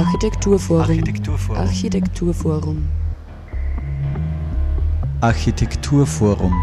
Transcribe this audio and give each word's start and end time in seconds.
Architekturforum. 0.00 0.80
Architekturforum. 0.80 1.60
Architekturforum. 1.60 2.88
Architekturforum. 5.20 6.54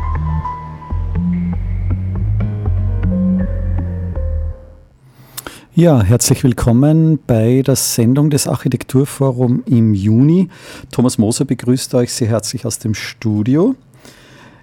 Ja, 5.76 6.01
herzlich 6.01 6.44
willkommen 6.44 7.19
bei 7.28 7.62
der 7.62 7.76
Sendung 7.76 8.31
des 8.31 8.47
Architekturforum 8.47 9.62
im 9.67 9.94
Juni. 9.94 10.49
Thomas 10.92 11.19
Moser 11.19 11.46
begrüßt 11.46 11.94
euch 11.94 12.12
sehr 12.12 12.29
herzlich 12.29 12.65
aus 12.65 12.79
dem 12.79 12.96
Studio. 12.96 13.76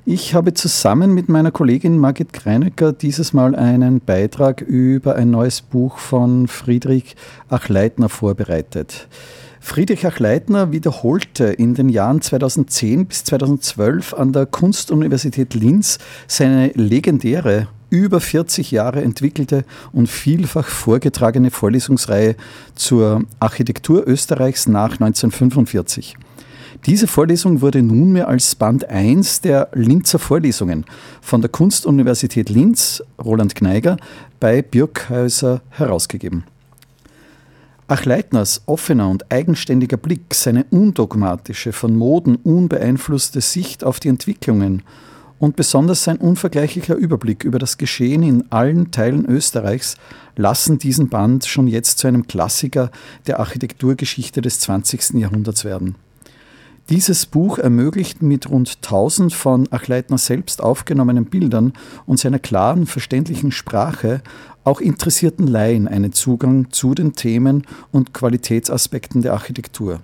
Ich 0.06 0.34
habe 0.34 0.52
zusammen 0.52 1.14
mit 1.14 1.30
meiner 1.30 1.50
Kollegin 1.50 1.96
Margit 1.96 2.34
Kreinecker 2.34 2.92
dieses 2.92 3.32
Mal 3.32 3.54
einen 3.54 4.00
Beitrag 4.00 4.60
über 4.60 5.16
ein 5.16 5.30
neues 5.30 5.62
Buch 5.62 5.96
von 5.96 6.46
Friedrich 6.46 7.16
Achleitner 7.48 8.10
vorbereitet. 8.10 9.08
Friedrich 9.60 10.06
Achleitner 10.06 10.72
wiederholte 10.72 11.44
in 11.44 11.74
den 11.74 11.88
Jahren 11.88 12.20
2010 12.20 13.06
bis 13.06 13.24
2012 13.24 14.12
an 14.12 14.34
der 14.34 14.44
Kunstuniversität 14.44 15.54
Linz 15.54 15.98
seine 16.26 16.66
legendäre 16.74 17.68
über 17.88 18.20
40 18.20 18.72
Jahre 18.72 19.00
entwickelte 19.00 19.64
und 19.92 20.10
vielfach 20.10 20.66
vorgetragene 20.66 21.50
Vorlesungsreihe 21.50 22.36
zur 22.74 23.22
Architektur 23.40 24.06
Österreichs 24.06 24.66
nach 24.66 25.00
1945. 25.00 26.14
Diese 26.86 27.06
Vorlesung 27.06 27.62
wurde 27.62 27.82
nunmehr 27.82 28.28
als 28.28 28.54
Band 28.54 28.90
1 28.90 29.40
der 29.40 29.70
Linzer 29.72 30.18
Vorlesungen 30.18 30.84
von 31.22 31.40
der 31.40 31.48
Kunstuniversität 31.48 32.50
Linz, 32.50 33.02
Roland 33.22 33.54
Kneiger, 33.54 33.96
bei 34.38 34.60
Birkhäuser 34.60 35.62
herausgegeben. 35.70 36.44
Achleitners 37.88 38.64
offener 38.66 39.08
und 39.08 39.32
eigenständiger 39.32 39.96
Blick, 39.96 40.34
seine 40.34 40.64
undogmatische, 40.64 41.72
von 41.72 41.96
Moden 41.96 42.36
unbeeinflusste 42.36 43.40
Sicht 43.40 43.82
auf 43.82 43.98
die 43.98 44.08
Entwicklungen 44.08 44.82
und 45.38 45.56
besonders 45.56 46.04
sein 46.04 46.18
unvergleichlicher 46.18 46.96
Überblick 46.96 47.44
über 47.44 47.58
das 47.58 47.78
Geschehen 47.78 48.22
in 48.22 48.44
allen 48.50 48.90
Teilen 48.90 49.24
Österreichs 49.24 49.96
lassen 50.36 50.78
diesen 50.78 51.08
Band 51.08 51.46
schon 51.46 51.66
jetzt 51.66 51.98
zu 51.98 52.08
einem 52.08 52.26
Klassiker 52.26 52.90
der 53.26 53.40
Architekturgeschichte 53.40 54.42
des 54.42 54.60
20. 54.60 55.14
Jahrhunderts 55.14 55.64
werden. 55.64 55.94
Dieses 56.90 57.24
Buch 57.24 57.56
ermöglicht 57.56 58.22
mit 58.22 58.50
rund 58.50 58.76
1000 58.82 59.32
von 59.32 59.66
Achleitner 59.70 60.18
selbst 60.18 60.62
aufgenommenen 60.62 61.24
Bildern 61.24 61.72
und 62.04 62.18
seiner 62.18 62.38
klaren, 62.38 62.86
verständlichen 62.86 63.52
Sprache 63.52 64.20
auch 64.64 64.82
interessierten 64.82 65.46
Laien 65.46 65.88
einen 65.88 66.12
Zugang 66.12 66.70
zu 66.72 66.94
den 66.94 67.14
Themen 67.14 67.66
und 67.90 68.12
Qualitätsaspekten 68.12 69.22
der 69.22 69.32
Architektur. 69.32 70.00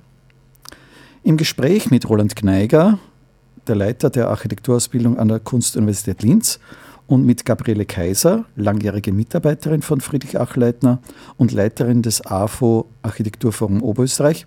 Im 1.22 1.36
Gespräch 1.36 1.90
mit 1.90 2.08
Roland 2.08 2.34
Kneiger, 2.34 2.98
der 3.66 3.76
Leiter 3.76 4.08
der 4.08 4.28
Architekturausbildung 4.28 5.18
an 5.18 5.28
der 5.28 5.38
Kunstuniversität 5.38 6.22
Linz, 6.22 6.60
und 7.10 7.26
mit 7.26 7.44
Gabriele 7.44 7.86
Kaiser, 7.86 8.44
langjährige 8.54 9.12
Mitarbeiterin 9.12 9.82
von 9.82 10.00
Friedrich 10.00 10.38
Achleitner 10.38 11.00
und 11.36 11.50
Leiterin 11.50 12.02
des 12.02 12.24
AFO 12.24 12.86
Architekturforum 13.02 13.82
Oberösterreich, 13.82 14.46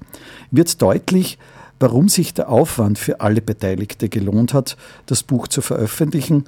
wird 0.50 0.82
deutlich, 0.82 1.38
warum 1.80 2.10
sich 2.10 2.34
der 2.34 2.50
Aufwand 2.50 2.98
für 2.98 3.22
alle 3.22 3.42
Beteiligte 3.42 4.10
gelohnt 4.10 4.54
hat, 4.54 4.78
das 5.06 5.24
Buch 5.24 5.48
zu 5.48 5.62
veröffentlichen 5.62 6.46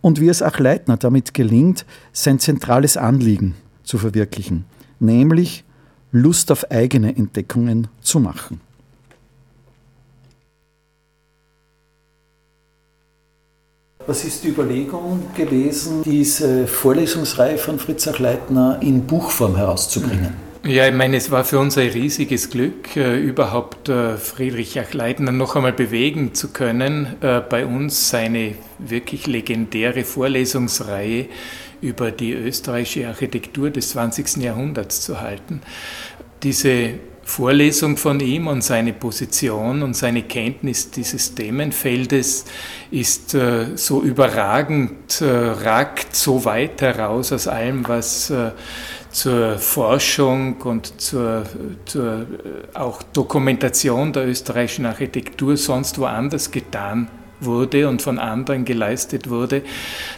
und 0.00 0.20
wie 0.20 0.28
es 0.28 0.42
auch 0.42 0.58
Leitner 0.58 0.96
damit 0.96 1.34
gelingt, 1.34 1.84
sein 2.12 2.38
zentrales 2.38 2.96
Anliegen 2.96 3.54
zu 3.82 3.98
verwirklichen, 3.98 4.64
nämlich 5.00 5.64
Lust 6.12 6.52
auf 6.52 6.70
eigene 6.70 7.16
Entdeckungen 7.16 7.88
zu 8.00 8.20
machen. 8.20 8.60
Was 14.06 14.24
ist 14.24 14.44
die 14.44 14.48
Überlegung 14.50 15.34
gewesen, 15.34 16.04
diese 16.04 16.68
Vorlesungsreihe 16.68 17.58
von 17.58 17.80
Fritz 17.80 18.06
Achleitner 18.06 18.78
in 18.80 19.04
Buchform 19.04 19.56
herauszubringen? 19.56 20.45
Ja, 20.66 20.88
ich 20.88 20.94
meine, 20.94 21.16
es 21.16 21.30
war 21.30 21.44
für 21.44 21.60
uns 21.60 21.78
ein 21.78 21.90
riesiges 21.90 22.50
Glück, 22.50 22.96
äh, 22.96 23.20
überhaupt 23.20 23.88
äh, 23.88 24.16
Friedrich 24.16 24.80
Achleitner 24.80 25.30
noch 25.30 25.54
einmal 25.54 25.72
bewegen 25.72 26.34
zu 26.34 26.48
können, 26.48 27.14
äh, 27.20 27.40
bei 27.40 27.64
uns 27.64 28.10
seine 28.10 28.56
wirklich 28.80 29.28
legendäre 29.28 30.02
Vorlesungsreihe 30.02 31.26
über 31.80 32.10
die 32.10 32.32
österreichische 32.32 33.06
Architektur 33.06 33.70
des 33.70 33.90
20. 33.90 34.38
Jahrhunderts 34.38 35.02
zu 35.02 35.20
halten. 35.20 35.60
Diese 36.42 36.94
Vorlesung 37.26 37.96
von 37.96 38.20
ihm 38.20 38.46
und 38.46 38.62
seine 38.62 38.92
Position 38.92 39.82
und 39.82 39.94
seine 39.94 40.22
Kenntnis 40.22 40.92
dieses 40.92 41.34
Themenfeldes 41.34 42.44
ist 42.92 43.34
äh, 43.34 43.76
so 43.76 44.00
überragend, 44.00 45.20
äh, 45.20 45.26
ragt 45.26 46.14
so 46.14 46.44
weit 46.44 46.80
heraus 46.80 47.32
aus 47.32 47.48
allem, 47.48 47.86
was 47.88 48.30
äh, 48.30 48.52
zur 49.10 49.58
Forschung 49.58 50.62
und 50.62 51.00
zur, 51.00 51.42
zur 51.84 52.22
äh, 52.22 52.76
auch 52.78 53.02
Dokumentation 53.02 54.12
der 54.12 54.28
österreichischen 54.28 54.86
Architektur 54.86 55.56
sonst 55.56 55.98
woanders 55.98 56.52
getan 56.52 57.08
wurde 57.40 57.88
und 57.88 58.02
von 58.02 58.18
anderen 58.18 58.64
geleistet 58.64 59.28
wurde, 59.28 59.62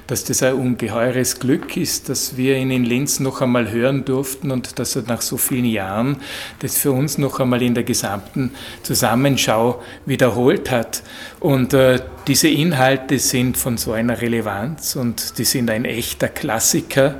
dass 0.06 0.24
das 0.24 0.42
ein 0.42 0.54
ungeheures 0.54 1.40
Glück 1.40 1.76
ist, 1.76 2.08
dass 2.08 2.36
wir 2.36 2.56
ihn 2.56 2.70
in 2.70 2.84
Linz 2.84 3.20
noch 3.20 3.40
einmal 3.40 3.70
hören 3.70 4.04
durften 4.04 4.50
und 4.50 4.78
dass 4.78 4.96
er 4.96 5.02
nach 5.02 5.20
so 5.20 5.36
vielen 5.36 5.64
Jahren 5.64 6.18
das 6.60 6.78
für 6.78 6.92
uns 6.92 7.18
noch 7.18 7.40
einmal 7.40 7.62
in 7.62 7.74
der 7.74 7.84
gesamten 7.84 8.52
Zusammenschau 8.82 9.82
wiederholt 10.06 10.70
hat. 10.70 11.02
Und 11.40 11.74
äh, 11.74 12.00
diese 12.26 12.48
Inhalte 12.48 13.18
sind 13.18 13.56
von 13.56 13.76
so 13.78 13.92
einer 13.92 14.20
Relevanz 14.20 14.96
und 14.96 15.38
die 15.38 15.44
sind 15.44 15.70
ein 15.70 15.84
echter 15.84 16.28
Klassiker, 16.28 17.16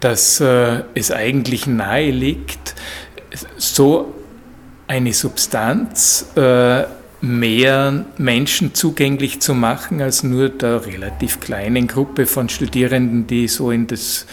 dass 0.00 0.40
äh, 0.40 0.82
es 0.94 1.10
eigentlich 1.10 1.66
nahe 1.66 2.10
liegt, 2.10 2.74
so 3.56 4.14
eine 4.86 5.12
Substanz 5.12 6.26
äh, 6.34 6.84
mehr 7.20 8.04
Menschen 8.16 8.74
zugänglich 8.74 9.40
zu 9.40 9.54
machen 9.54 10.00
als 10.00 10.22
nur 10.22 10.48
der 10.48 10.86
relativ 10.86 11.40
kleinen 11.40 11.88
Gruppe 11.88 12.26
von 12.26 12.48
Studierenden, 12.48 13.26
die 13.26 13.48
so 13.48 13.70
in 13.70 13.86
das 13.86 14.26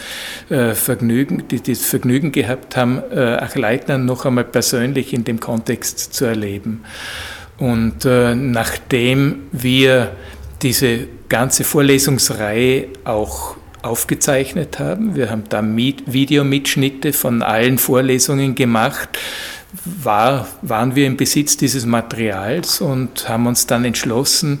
äh, 0.50 0.74
Vergnügen, 0.74 1.48
die 1.48 1.60
das 1.60 1.84
Vergnügen 1.84 2.30
gehabt 2.32 2.76
haben, 2.76 3.02
äh, 3.10 3.20
Achleitner 3.20 3.98
noch 3.98 4.24
einmal 4.24 4.44
persönlich 4.44 5.12
in 5.12 5.24
dem 5.24 5.40
Kontext 5.40 6.14
zu 6.14 6.26
erleben. 6.26 6.84
Und 7.58 8.04
äh, 8.04 8.34
nachdem 8.34 9.46
wir 9.50 10.12
diese 10.62 11.08
ganze 11.28 11.64
Vorlesungsreihe 11.64 12.88
auch 13.04 13.56
aufgezeichnet 13.82 14.78
haben, 14.78 15.14
wir 15.14 15.30
haben 15.30 15.44
da 15.48 15.62
Videomitschnitte 15.62 17.12
von 17.12 17.42
allen 17.42 17.78
Vorlesungen 17.78 18.54
gemacht, 18.54 19.10
war, 19.84 20.48
waren 20.62 20.94
wir 20.94 21.06
im 21.06 21.16
Besitz 21.16 21.56
dieses 21.56 21.86
Materials 21.86 22.80
und 22.80 23.28
haben 23.28 23.46
uns 23.46 23.66
dann 23.66 23.84
entschlossen, 23.84 24.60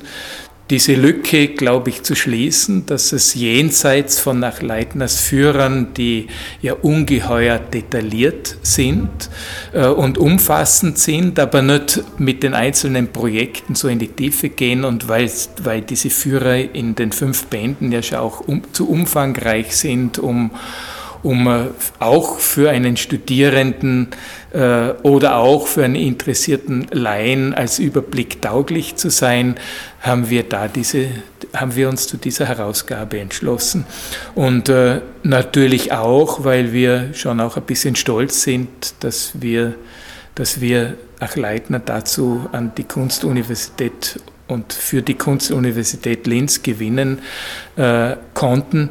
diese 0.68 0.94
Lücke, 0.94 1.48
glaube 1.48 1.90
ich, 1.90 2.02
zu 2.02 2.16
schließen, 2.16 2.86
dass 2.86 3.12
es 3.12 3.34
jenseits 3.34 4.18
von 4.18 4.40
nach 4.40 4.62
Leitners 4.62 5.20
Führern, 5.20 5.94
die 5.94 6.26
ja 6.60 6.72
ungeheuer 6.74 7.58
detailliert 7.58 8.56
sind 8.62 9.30
äh, 9.72 9.86
und 9.86 10.18
umfassend 10.18 10.98
sind, 10.98 11.38
aber 11.38 11.62
nicht 11.62 12.02
mit 12.18 12.42
den 12.42 12.54
einzelnen 12.54 13.12
Projekten 13.12 13.76
so 13.76 13.86
in 13.86 14.00
die 14.00 14.08
Tiefe 14.08 14.48
gehen 14.48 14.84
und 14.84 15.08
weil, 15.08 15.30
weil 15.62 15.82
diese 15.82 16.10
Führer 16.10 16.74
in 16.74 16.96
den 16.96 17.12
fünf 17.12 17.46
Bänden 17.46 17.92
ja 17.92 18.02
schon 18.02 18.18
auch 18.18 18.40
um, 18.40 18.62
zu 18.72 18.88
umfangreich 18.88 19.76
sind, 19.76 20.18
um 20.18 20.50
um 21.22 21.46
äh, 21.46 21.66
auch 21.98 22.38
für 22.38 22.70
einen 22.70 22.96
Studierenden 22.96 24.08
äh, 24.52 24.90
oder 25.02 25.36
auch 25.36 25.66
für 25.66 25.84
einen 25.84 25.96
interessierten 25.96 26.86
Laien 26.90 27.54
als 27.54 27.78
Überblick 27.78 28.40
tauglich 28.42 28.96
zu 28.96 29.10
sein, 29.10 29.56
haben 30.00 30.30
wir 30.30 30.44
da 30.44 30.68
diese, 30.68 31.08
haben 31.54 31.74
wir 31.74 31.88
uns 31.88 32.06
zu 32.06 32.16
dieser 32.16 32.46
Herausgabe 32.46 33.18
entschlossen. 33.18 33.86
Und 34.34 34.68
äh, 34.68 35.00
natürlich 35.22 35.92
auch, 35.92 36.44
weil 36.44 36.72
wir 36.72 37.14
schon 37.14 37.40
auch 37.40 37.56
ein 37.56 37.64
bisschen 37.64 37.96
stolz 37.96 38.42
sind, 38.42 38.68
dass 39.00 39.32
wir, 39.40 39.74
dass 40.34 40.60
wir 40.60 40.94
Achleitner 41.20 41.80
dazu 41.80 42.46
an 42.52 42.72
die 42.76 42.84
Kunstuniversität 42.84 44.20
und 44.48 44.72
für 44.72 45.02
die 45.02 45.14
Kunstuniversität 45.14 46.26
Linz 46.26 46.62
gewinnen 46.62 47.20
äh, 47.76 48.16
konnten, 48.34 48.90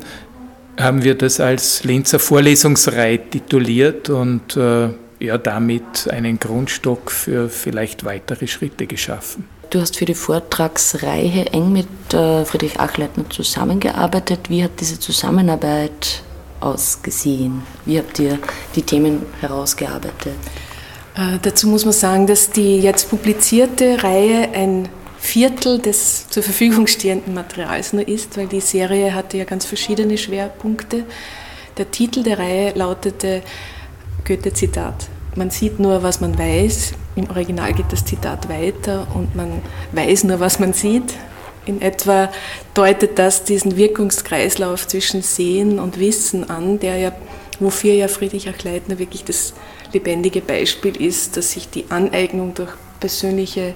haben 0.77 1.04
wir 1.04 1.16
das 1.16 1.39
als 1.39 1.83
Linzer 1.83 2.19
Vorlesungsreihe 2.19 3.30
tituliert 3.30 4.10
und 4.10 4.57
äh, 4.57 4.89
ja, 5.19 5.38
damit 5.38 6.10
einen 6.10 6.39
Grundstock 6.39 7.12
für 7.12 7.50
vielleicht 7.50 8.04
weitere 8.04 8.48
Schritte 8.48 8.86
geschaffen. 8.86 9.48
Du 9.69 9.81
hast 9.81 9.98
für 9.98 10.06
die 10.06 10.13
Vortragsreihe 10.13 11.48
eng 11.48 11.72
mit 11.72 11.88
äh, 12.13 12.45
Friedrich 12.45 12.80
Achleitner 12.80 13.30
zusammengearbeitet. 13.30 14.50
Wie 14.50 14.63
hat 14.63 14.72
diese 14.80 15.00
Zusammenarbeit 15.00 16.22
ausgesehen? 16.60 17.63
Wie 17.86 17.98
habt 17.98 18.19
ihr 18.19 18.39
die 18.75 18.83
Themen 18.83 19.24
herausgearbeitet? 19.42 20.36
Äh, 21.16 21.39
dazu 21.42 21.68
muss 21.68 21.86
man 21.86 21.94
sagen, 21.94 22.27
dass 22.27 22.51
die 22.51 22.80
jetzt 22.80 23.10
publizierte 23.10 24.04
Reihe 24.04 24.50
ein 24.54 24.89
Viertel 25.25 25.80
des 25.80 26.30
zur 26.30 26.44
Verfügung 26.44 26.86
stehenden 26.86 27.33
Materials 27.33 27.94
nur 27.94 28.07
ist, 28.07 28.38
weil 28.38 28.45
die 28.45 28.62
Serie 28.62 29.13
hatte 29.16 29.38
ja 29.38 29.44
ganz 29.44 29.66
verschiedene 29.66 30.18
Schwerpunkte. 30.18 31.04
Der 31.77 31.89
Titel 31.89 32.22
der 32.22 32.38
Reihe 32.38 32.74
lautete 32.75 33.42
Goethe-Zitat. 34.24 35.07
Man 35.36 35.50
sieht 35.50 35.80
nur, 35.80 36.04
was 36.04 36.22
man 36.22 36.38
weiß. 36.38 36.94
Im 37.16 37.30
Original 37.30 37.74
geht 37.74 37.92
das 37.92 38.06
Zitat 38.06 38.48
weiter 38.50 39.07
und 39.16 39.36
man 39.36 39.62
weiß 39.94 40.25
nur, 40.25 40.39
was 40.39 40.60
man 40.60 40.74
sieht. 40.74 41.16
In 41.66 41.81
etwa 41.81 42.31
deutet 42.75 43.18
das 43.18 43.44
diesen 43.44 43.77
Wirkungskreislauf 43.77 44.88
zwischen 44.88 45.24
Sehen 45.24 45.80
und 45.80 46.00
Wissen 46.00 46.50
an, 46.50 46.80
der 46.80 46.98
ja, 46.98 47.12
wofür 47.60 47.94
ja 47.94 48.07
Friedrich 48.07 48.48
Achleitner 48.48 49.00
wirklich 49.00 49.24
das 49.24 49.54
lebendige 49.92 50.42
Beispiel 50.42 50.95
ist, 51.01 51.36
dass 51.36 51.54
sich 51.54 51.68
die 51.68 51.86
Aneignung 51.89 52.54
durch 52.54 52.72
persönliche 53.00 53.74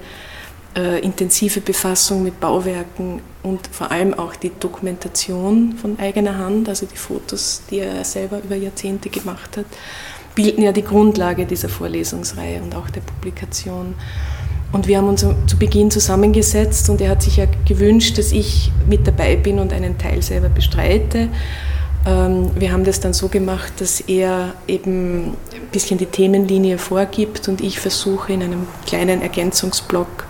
äh, 0.80 1.00
intensive 1.00 1.62
Befassung 1.62 2.24
mit 2.24 2.40
Bauwerken 2.40 3.22
und 3.44 3.68
vor 3.72 3.92
allem 3.92 4.14
auch 4.14 4.36
die 4.36 4.52
Dokumentation 4.60 5.74
von 5.74 6.00
eigener 6.00 6.38
Hand, 6.38 6.70
also 6.70 6.86
die 6.86 6.98
Fotos, 6.98 7.64
die 7.70 7.80
er 7.80 8.04
selber 8.04 8.40
über 8.44 8.56
Jahrzehnte 8.56 9.10
gemacht 9.10 9.58
hat, 9.58 9.66
bilden 10.36 10.64
ja 10.64 10.72
die 10.72 10.84
Grundlage 10.84 11.46
dieser 11.46 11.70
Vorlesungsreihe 11.70 12.62
und 12.62 12.76
auch 12.76 12.90
der 12.90 13.02
Publikation. 13.02 13.96
Und 14.72 14.88
wir 14.88 14.98
haben 14.98 15.08
uns 15.10 15.22
zu 15.22 15.58
Beginn 15.58 15.90
zusammengesetzt 15.90 16.90
und 16.90 17.02
er 17.02 17.10
hat 17.10 17.24
sich 17.24 17.38
ja 17.38 17.46
gewünscht, 17.68 18.18
dass 18.18 18.32
ich 18.32 18.72
mit 18.88 19.08
dabei 19.08 19.36
bin 19.36 19.60
und 19.60 19.74
einen 19.74 19.98
Teil 19.98 20.22
selber 20.22 20.50
bestreite. 20.50 21.30
Ähm, 22.06 22.52
wir 22.56 22.72
haben 22.72 22.84
das 22.84 23.00
dann 23.00 23.14
so 23.14 23.28
gemacht, 23.28 23.74
dass 23.80 24.00
er 24.02 24.54
eben 24.68 25.32
ein 25.54 25.70
bisschen 25.72 25.98
die 25.98 26.06
Themenlinie 26.06 26.78
vorgibt 26.78 27.48
und 27.48 27.62
ich 27.62 27.80
versuche 27.80 28.32
in 28.32 28.44
einem 28.44 28.68
kleinen 28.86 29.22
Ergänzungsblock 29.22 30.25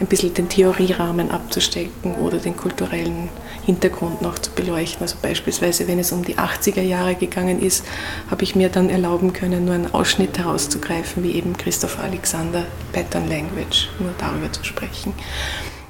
ein 0.00 0.06
bisschen 0.06 0.34
den 0.34 0.48
Theorierahmen 0.48 1.30
abzustecken 1.30 2.14
oder 2.16 2.38
den 2.38 2.56
kulturellen 2.56 3.28
Hintergrund 3.64 4.22
noch 4.22 4.38
zu 4.38 4.50
beleuchten. 4.50 5.02
Also 5.02 5.16
beispielsweise, 5.22 5.86
wenn 5.88 5.98
es 5.98 6.12
um 6.12 6.24
die 6.24 6.36
80er 6.36 6.82
Jahre 6.82 7.14
gegangen 7.14 7.60
ist, 7.60 7.84
habe 8.30 8.42
ich 8.42 8.54
mir 8.56 8.68
dann 8.68 8.90
erlauben 8.90 9.32
können, 9.32 9.64
nur 9.64 9.74
einen 9.74 9.94
Ausschnitt 9.94 10.38
herauszugreifen, 10.38 11.22
wie 11.22 11.32
eben 11.32 11.56
Christoph 11.56 11.98
Alexander 11.98 12.66
Pattern 12.92 13.28
Language, 13.28 13.88
nur 13.98 14.12
darüber 14.18 14.50
zu 14.52 14.64
sprechen. 14.64 15.14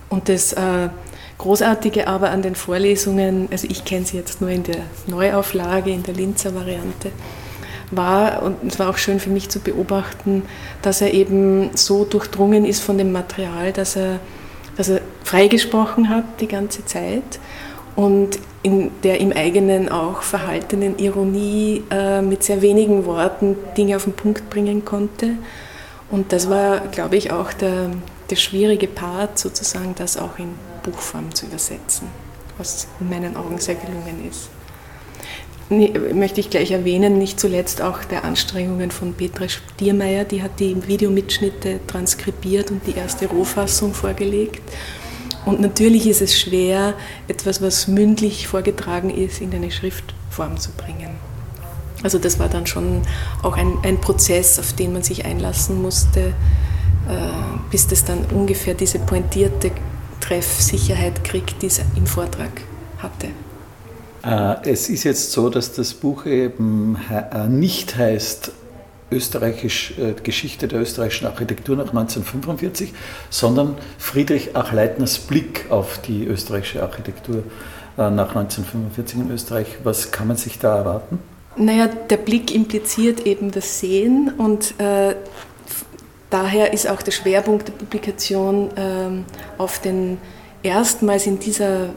Und 0.08 0.28
das 0.28 0.52
äh, 0.52 0.88
Großartige 1.38 2.06
aber 2.06 2.30
an 2.30 2.42
den 2.42 2.54
Vorlesungen, 2.54 3.48
also 3.50 3.66
ich 3.68 3.84
kenne 3.84 4.06
sie 4.06 4.16
jetzt 4.16 4.40
nur 4.40 4.50
in 4.50 4.62
der 4.62 4.82
Neuauflage, 5.06 5.90
in 5.90 6.02
der 6.04 6.14
Linzer 6.14 6.54
Variante, 6.54 7.10
war, 7.90 8.42
und 8.42 8.56
es 8.64 8.78
war 8.78 8.90
auch 8.90 8.98
schön 8.98 9.20
für 9.20 9.30
mich 9.30 9.48
zu 9.48 9.60
beobachten, 9.60 10.42
dass 10.82 11.00
er 11.00 11.12
eben 11.12 11.70
so 11.74 12.04
durchdrungen 12.04 12.64
ist 12.64 12.82
von 12.82 12.98
dem 12.98 13.12
Material, 13.12 13.72
dass 13.72 13.96
er, 13.96 14.20
dass 14.76 14.88
er 14.88 15.00
freigesprochen 15.22 16.08
hat 16.08 16.24
die 16.40 16.48
ganze 16.48 16.84
Zeit. 16.84 17.40
Und 17.96 18.38
in 18.62 18.90
der 19.02 19.20
im 19.20 19.30
eigenen 19.32 19.90
auch 19.90 20.22
verhaltenen 20.22 20.98
Ironie 20.98 21.84
äh, 21.90 22.22
mit 22.22 22.42
sehr 22.42 22.62
wenigen 22.62 23.04
Worten 23.04 23.56
Dinge 23.76 23.96
auf 23.96 24.04
den 24.04 24.14
Punkt 24.14 24.48
bringen 24.48 24.84
konnte. 24.84 25.36
Und 26.10 26.32
das 26.32 26.48
war, 26.48 26.80
glaube 26.88 27.16
ich, 27.16 27.30
auch 27.30 27.52
der, 27.52 27.90
der 28.30 28.36
schwierige 28.36 28.88
Part, 28.88 29.38
sozusagen 29.38 29.94
das 29.96 30.16
auch 30.16 30.38
in 30.38 30.54
Buchform 30.82 31.34
zu 31.34 31.46
übersetzen, 31.46 32.08
was 32.56 32.88
in 33.00 33.10
meinen 33.10 33.36
Augen 33.36 33.58
sehr 33.58 33.74
gelungen 33.74 34.28
ist 34.28 34.48
möchte 35.70 36.40
ich 36.40 36.50
gleich 36.50 36.70
erwähnen, 36.70 37.18
nicht 37.18 37.40
zuletzt 37.40 37.80
auch 37.80 38.04
der 38.04 38.24
Anstrengungen 38.24 38.90
von 38.90 39.14
Petra 39.14 39.48
Stiermeier, 39.48 40.24
die 40.24 40.42
hat 40.42 40.60
die 40.60 40.86
Videomitschnitte 40.86 41.80
transkribiert 41.86 42.70
und 42.70 42.86
die 42.86 42.94
erste 42.96 43.26
Rohfassung 43.26 43.94
vorgelegt. 43.94 44.62
Und 45.46 45.60
natürlich 45.60 46.06
ist 46.06 46.22
es 46.22 46.38
schwer, 46.38 46.94
etwas, 47.28 47.60
was 47.60 47.88
mündlich 47.88 48.46
vorgetragen 48.46 49.10
ist, 49.10 49.40
in 49.40 49.52
eine 49.54 49.70
Schriftform 49.70 50.58
zu 50.58 50.70
bringen. 50.72 51.10
Also 52.02 52.18
das 52.18 52.38
war 52.38 52.48
dann 52.48 52.66
schon 52.66 53.02
auch 53.42 53.56
ein, 53.56 53.78
ein 53.82 54.00
Prozess, 54.00 54.58
auf 54.58 54.74
den 54.74 54.92
man 54.92 55.02
sich 55.02 55.24
einlassen 55.24 55.80
musste, 55.80 56.34
äh, 57.08 57.12
bis 57.70 57.86
das 57.86 58.04
dann 58.04 58.26
ungefähr 58.26 58.74
diese 58.74 58.98
pointierte 58.98 59.70
Treffsicherheit 60.20 61.24
kriegt, 61.24 61.62
die 61.62 61.66
es 61.66 61.80
im 61.96 62.06
Vortrag 62.06 62.50
hatte. 62.98 63.28
Äh, 64.24 64.70
es 64.70 64.88
ist 64.88 65.04
jetzt 65.04 65.32
so, 65.32 65.50
dass 65.50 65.72
das 65.72 65.94
Buch 65.94 66.26
eben 66.26 66.98
äh, 67.10 67.46
nicht 67.48 67.96
heißt 67.96 68.52
Österreichisch, 69.10 69.94
äh, 69.98 70.14
Geschichte 70.22 70.66
der 70.66 70.80
österreichischen 70.80 71.26
Architektur 71.26 71.76
nach 71.76 71.88
1945, 71.88 72.92
sondern 73.30 73.76
Friedrich 73.98 74.56
Achleitners 74.56 75.18
Blick 75.18 75.66
auf 75.70 75.98
die 75.98 76.24
österreichische 76.24 76.82
Architektur 76.82 77.44
nach 77.96 78.34
1945 78.34 79.20
in 79.20 79.30
Österreich. 79.30 79.66
Was 79.84 80.10
kann 80.10 80.26
man 80.26 80.36
sich 80.36 80.58
da 80.58 80.78
erwarten? 80.78 81.20
Naja, 81.56 81.86
der 81.86 82.16
Blick 82.16 82.52
impliziert 82.52 83.24
eben 83.24 83.52
das 83.52 83.78
Sehen 83.78 84.32
und 84.36 84.74
äh, 84.80 85.14
daher 86.28 86.72
ist 86.72 86.88
auch 86.88 87.02
der 87.02 87.12
Schwerpunkt 87.12 87.68
der 87.68 87.74
Publikation 87.74 88.76
äh, 88.76 89.22
auf 89.58 89.78
den 89.78 90.18
erstmals 90.64 91.26
in 91.26 91.38
dieser 91.38 91.90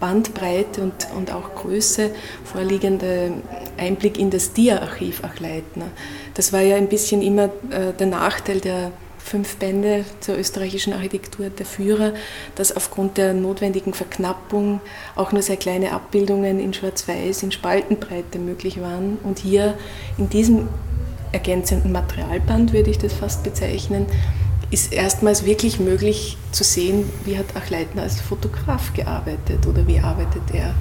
Bandbreite 0.00 0.82
und, 0.82 0.94
und 1.16 1.32
auch 1.32 1.54
Größe 1.54 2.10
vorliegende 2.44 3.32
Einblick 3.76 4.18
in 4.18 4.30
das 4.30 4.52
Dia-Archiv 4.52 5.24
Achleitner. 5.24 5.86
Das 6.34 6.52
war 6.52 6.60
ja 6.60 6.76
ein 6.76 6.88
bisschen 6.88 7.22
immer 7.22 7.50
äh, 7.70 7.92
der 7.98 8.06
Nachteil 8.06 8.60
der 8.60 8.92
fünf 9.18 9.56
Bände 9.56 10.04
zur 10.20 10.38
österreichischen 10.38 10.92
Architektur 10.92 11.50
der 11.50 11.66
Führer, 11.66 12.14
dass 12.54 12.74
aufgrund 12.74 13.18
der 13.18 13.34
notwendigen 13.34 13.92
Verknappung 13.92 14.80
auch 15.16 15.32
nur 15.32 15.42
sehr 15.42 15.56
kleine 15.56 15.92
Abbildungen 15.92 16.58
in 16.58 16.72
Schwarz-Weiß, 16.72 17.42
in 17.42 17.52
Spaltenbreite 17.52 18.38
möglich 18.38 18.80
waren. 18.80 19.18
Und 19.22 19.38
hier 19.38 19.74
in 20.16 20.30
diesem 20.30 20.68
ergänzenden 21.32 21.92
Materialband, 21.92 22.72
würde 22.72 22.90
ich 22.90 22.98
das 22.98 23.12
fast 23.12 23.44
bezeichnen, 23.44 24.06
ist 24.70 24.92
erstmals 24.92 25.44
wirklich 25.44 25.80
möglich 25.80 26.36
zu 26.52 26.62
sehen, 26.62 27.10
wie 27.24 27.38
hat 27.38 27.56
Achleitner 27.56 28.02
als 28.02 28.20
Fotograf 28.20 28.92
gearbeitet 28.92 29.66
oder 29.66 29.86
wie 29.86 29.98
arbeitet 29.98 30.42
er. 30.52 30.74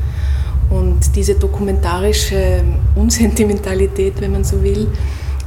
Und 0.69 1.15
diese 1.15 1.35
dokumentarische 1.35 2.63
Unsentimentalität, 2.95 4.19
wenn 4.19 4.33
man 4.33 4.43
so 4.43 4.61
will, 4.61 4.87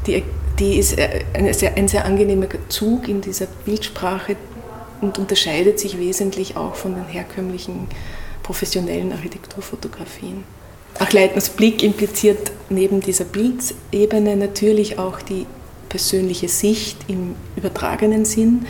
die, 0.07 0.23
die 0.59 0.79
ist 0.79 0.97
ein 1.35 1.53
sehr, 1.53 1.77
ein 1.77 1.89
sehr 1.89 2.07
angenehmer 2.07 2.47
Zug 2.69 3.09
in 3.09 3.21
dieser 3.21 3.47
Bildsprache 3.65 4.37
und 5.03 5.19
unterscheidet 5.19 5.79
sich 5.79 5.99
wesentlich 5.99 6.57
auch 6.57 6.75
von 6.75 6.95
den 6.95 7.07
herkömmlichen 7.07 7.89
professionellen 8.43 9.13
Architekturfotografien. 9.13 10.45
Achleitners 10.99 11.51
Blick 11.51 11.83
impliziert 11.83 12.53
neben 12.69 13.01
dieser 13.01 13.25
Bildebene 13.25 14.37
natürlich 14.37 14.99
auch 14.99 15.21
die 15.21 15.47
persönliche 15.91 16.49
Sicht 16.49 16.97
im 17.09 17.35
übertragenen 17.57 18.25
Sinn. 18.25 18.67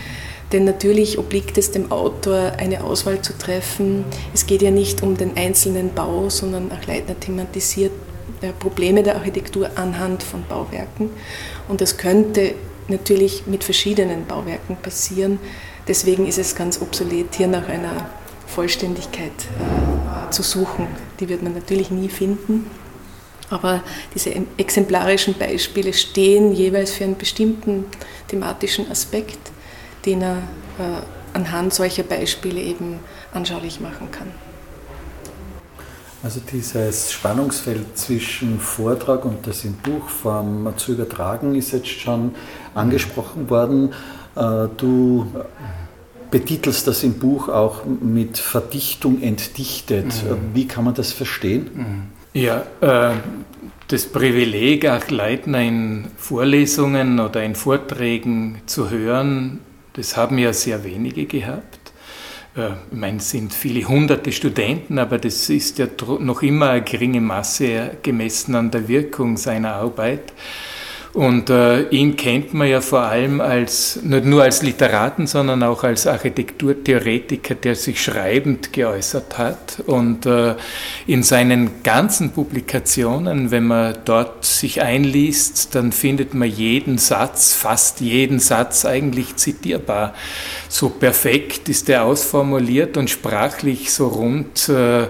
Denn 0.53 0.65
natürlich 0.65 1.17
obliegt 1.17 1.57
es 1.59 1.71
dem 1.71 1.93
Autor, 1.93 2.55
eine 2.59 2.83
Auswahl 2.83 3.23
zu 3.23 3.39
treffen. 3.39 4.05
Es 4.35 4.47
geht 4.47 4.62
ja 4.62 4.73
nicht 4.73 5.05
um 5.05 5.17
den 5.17 5.37
einzelnen 5.37 5.95
Bau, 5.95 6.29
sondern 6.29 6.73
auch 6.73 6.87
Leitner 6.89 7.19
thematisiert 7.21 7.93
Probleme 8.59 9.03
der 9.03 9.17
Architektur 9.17 9.71
anhand 9.77 10.23
von 10.23 10.45
Bauwerken. 10.49 11.11
Und 11.69 11.81
das 11.81 11.99
könnte 11.99 12.55
natürlich 12.89 13.47
mit 13.47 13.65
verschiedenen 13.65 14.27
Bauwerken 14.27 14.77
passieren. 14.77 15.39
Deswegen 15.87 16.27
ist 16.27 16.39
es 16.39 16.55
ganz 16.55 16.81
obsolet, 16.81 17.35
hier 17.35 17.47
nach 17.47 17.69
einer 17.69 18.11
Vollständigkeit 18.47 19.31
äh, 19.31 20.31
zu 20.31 20.43
suchen. 20.43 20.87
Die 21.21 21.29
wird 21.29 21.43
man 21.43 21.55
natürlich 21.55 21.91
nie 21.91 22.09
finden. 22.09 22.67
Aber 23.50 23.83
diese 24.14 24.33
exemplarischen 24.57 25.35
Beispiele 25.35 25.92
stehen 25.92 26.52
jeweils 26.52 26.92
für 26.92 27.04
einen 27.04 27.19
bestimmten 27.19 27.85
thematischen 28.28 28.90
Aspekt, 28.90 29.50
den 30.07 30.23
er 30.23 30.37
äh, 30.78 31.35
anhand 31.35 31.75
solcher 31.75 32.04
Beispiele 32.04 32.61
eben 32.61 33.00
anschaulich 33.35 33.80
machen 33.80 34.11
kann. 34.11 34.28
Also 36.23 36.40
dieses 36.52 37.12
Spannungsfeld 37.12 37.97
zwischen 37.97 38.61
Vortrag 38.61 39.25
und 39.25 39.47
das 39.47 39.64
in 39.64 39.73
Buchform 39.75 40.73
zu 40.76 40.92
übertragen 40.92 41.54
ist 41.54 41.73
jetzt 41.73 41.88
schon 41.88 42.35
angesprochen 42.75 43.49
worden. 43.49 43.95
Äh, 44.37 44.69
du 44.76 45.26
betitelst 46.30 46.87
das 46.87 47.02
im 47.02 47.14
Buch 47.14 47.49
auch 47.49 47.85
mit 47.85 48.38
Verdichtung 48.38 49.21
entdichtet. 49.23 50.07
Mhm. 50.07 50.54
Wie 50.54 50.69
kann 50.69 50.85
man 50.85 50.95
das 50.95 51.12
verstehen? 51.12 52.12
Ja, 52.33 52.65
äh, 52.81 53.17
das 53.89 54.07
Privileg, 54.07 54.87
auch 54.87 55.11
Leitner 55.11 55.63
in 55.63 56.07
Vorlesungen 56.17 57.19
oder 57.19 57.43
in 57.43 57.57
Vorträgen 57.57 58.63
zu 58.67 58.89
hören, 58.89 59.59
das 59.95 60.17
haben 60.17 60.39
ja 60.39 60.53
sehr 60.53 60.85
wenige 60.85 61.27
gehabt. 61.27 61.93
Äh, 62.57 62.69
ich 62.93 62.97
meine, 62.97 63.17
es 63.17 63.31
sind 63.31 63.53
viele 63.53 63.89
hunderte 63.89 64.31
Studenten, 64.31 65.01
aber 65.01 65.19
das 65.19 65.51
ist 65.51 65.79
ja 65.79 65.89
noch 66.21 66.43
immer 66.43 66.71
eine 66.71 66.83
geringe 66.83 67.21
Masse 67.21 67.97
gemessen 68.01 68.55
an 68.55 68.71
der 68.71 68.87
Wirkung 68.87 69.37
seiner 69.37 69.75
Arbeit. 69.75 70.33
Und 71.12 71.50
äh, 71.50 71.88
ihn 71.88 72.14
kennt 72.14 72.55
man 72.55 72.69
ja 72.69 72.81
vor 72.81 73.00
allem 73.00 73.40
als, 73.40 73.99
nicht 74.02 74.25
nur 74.25 74.45
als 74.45 74.62
Literaten, 74.62 75.26
sondern 75.26 75.64
auch 75.64 75.83
als 75.83 76.07
Architekturtheoretiker, 76.07 77.57
der 77.57 77.75
sich 77.75 78.00
schreibend 78.00 78.73
geäußert 78.73 79.37
hat. 79.37 79.83
Und 79.87 80.25
äh, 80.26 80.55
in 81.09 81.25
seinen 81.25 81.83
ganzen 81.83 82.31
Publikationen, 82.31 83.50
wenn 83.50 83.67
man 83.67 83.99
dort 84.05 84.45
sich 84.45 84.83
einliest, 84.83 85.75
dann 85.75 85.90
findet 85.90 86.35
man 86.35 86.49
jeden 86.49 86.97
Satz, 86.97 87.55
fast 87.55 88.00
jeden 88.00 88.38
Satz 88.38 88.85
eigentlich 88.85 89.35
zitierbar. 89.35 90.14
So 90.69 90.90
perfekt 90.90 91.69
ist 91.69 91.88
er 91.88 92.05
ausformuliert 92.05 92.97
und 92.97 93.11
sprachlich 93.11 93.93
so 93.93 94.07
rund 94.07 94.69
äh, 94.69 95.02
äh 95.02 95.09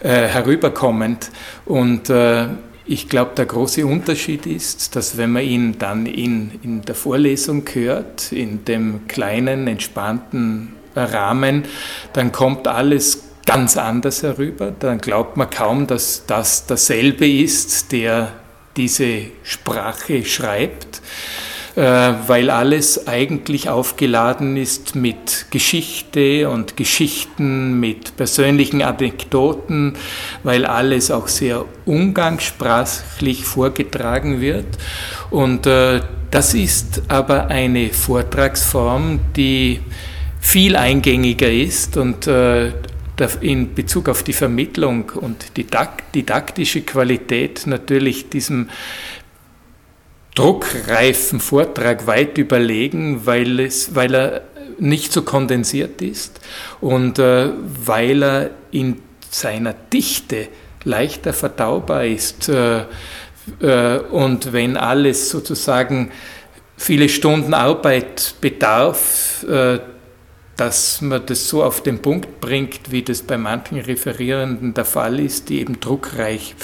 herüberkommend. 0.00 1.30
Und 1.66 2.08
äh, 2.08 2.46
ich 2.90 3.08
glaube, 3.08 3.30
der 3.36 3.46
große 3.46 3.86
Unterschied 3.86 4.46
ist, 4.46 4.96
dass 4.96 5.16
wenn 5.16 5.30
man 5.30 5.44
ihn 5.44 5.78
dann 5.78 6.06
in, 6.06 6.50
in 6.64 6.82
der 6.82 6.96
Vorlesung 6.96 7.64
hört, 7.72 8.32
in 8.32 8.64
dem 8.64 9.06
kleinen, 9.06 9.68
entspannten 9.68 10.72
Rahmen, 10.96 11.66
dann 12.14 12.32
kommt 12.32 12.66
alles 12.66 13.22
ganz 13.46 13.76
anders 13.76 14.24
herüber. 14.24 14.72
Dann 14.76 14.98
glaubt 14.98 15.36
man 15.36 15.48
kaum, 15.50 15.86
dass 15.86 16.26
das 16.26 16.66
derselbe 16.66 17.30
ist, 17.30 17.92
der 17.92 18.32
diese 18.76 19.26
Sprache 19.44 20.24
schreibt. 20.24 21.00
Äh, 21.76 21.82
weil 22.26 22.50
alles 22.50 23.06
eigentlich 23.06 23.68
aufgeladen 23.68 24.56
ist 24.56 24.96
mit 24.96 25.46
Geschichte 25.50 26.50
und 26.50 26.76
Geschichten, 26.76 27.78
mit 27.78 28.16
persönlichen 28.16 28.82
Anekdoten, 28.82 29.94
weil 30.42 30.66
alles 30.66 31.12
auch 31.12 31.28
sehr 31.28 31.64
umgangssprachlich 31.86 33.44
vorgetragen 33.44 34.40
wird. 34.40 34.66
Und 35.30 35.66
äh, 35.66 36.00
das 36.32 36.54
ist 36.54 37.02
aber 37.06 37.46
eine 37.46 37.90
Vortragsform, 37.90 39.20
die 39.36 39.80
viel 40.40 40.74
eingängiger 40.74 41.50
ist 41.50 41.96
und 41.96 42.26
äh, 42.26 42.72
in 43.42 43.74
Bezug 43.74 44.08
auf 44.08 44.22
die 44.22 44.32
Vermittlung 44.32 45.10
und 45.10 45.56
die 45.58 45.66
didaktische 46.14 46.80
Qualität 46.80 47.66
natürlich 47.66 48.30
diesem 48.30 48.70
druckreifen 50.34 51.40
Vortrag 51.40 52.06
weit 52.06 52.38
überlegen, 52.38 53.26
weil, 53.26 53.60
es, 53.60 53.94
weil 53.94 54.14
er 54.14 54.42
nicht 54.78 55.12
so 55.12 55.22
kondensiert 55.22 56.00
ist 56.02 56.40
und 56.80 57.18
äh, 57.18 57.50
weil 57.84 58.22
er 58.22 58.50
in 58.70 59.02
seiner 59.28 59.74
Dichte 59.74 60.48
leichter 60.84 61.32
verdaubar 61.32 62.04
ist. 62.04 62.48
Äh, 62.48 62.84
äh, 63.60 63.98
und 63.98 64.52
wenn 64.52 64.76
alles 64.76 65.30
sozusagen 65.30 66.10
viele 66.76 67.08
Stunden 67.08 67.54
Arbeit 67.54 68.34
bedarf, 68.40 69.44
äh, 69.48 69.80
dass 70.56 71.00
man 71.00 71.24
das 71.24 71.48
so 71.48 71.64
auf 71.64 71.82
den 71.82 72.02
Punkt 72.02 72.40
bringt, 72.40 72.90
wie 72.90 73.02
das 73.02 73.22
bei 73.22 73.38
manchen 73.38 73.80
Referierenden 73.80 74.74
der 74.74 74.84
Fall 74.84 75.18
ist, 75.18 75.48
die 75.48 75.60
eben 75.60 75.80
druckreich 75.80 76.54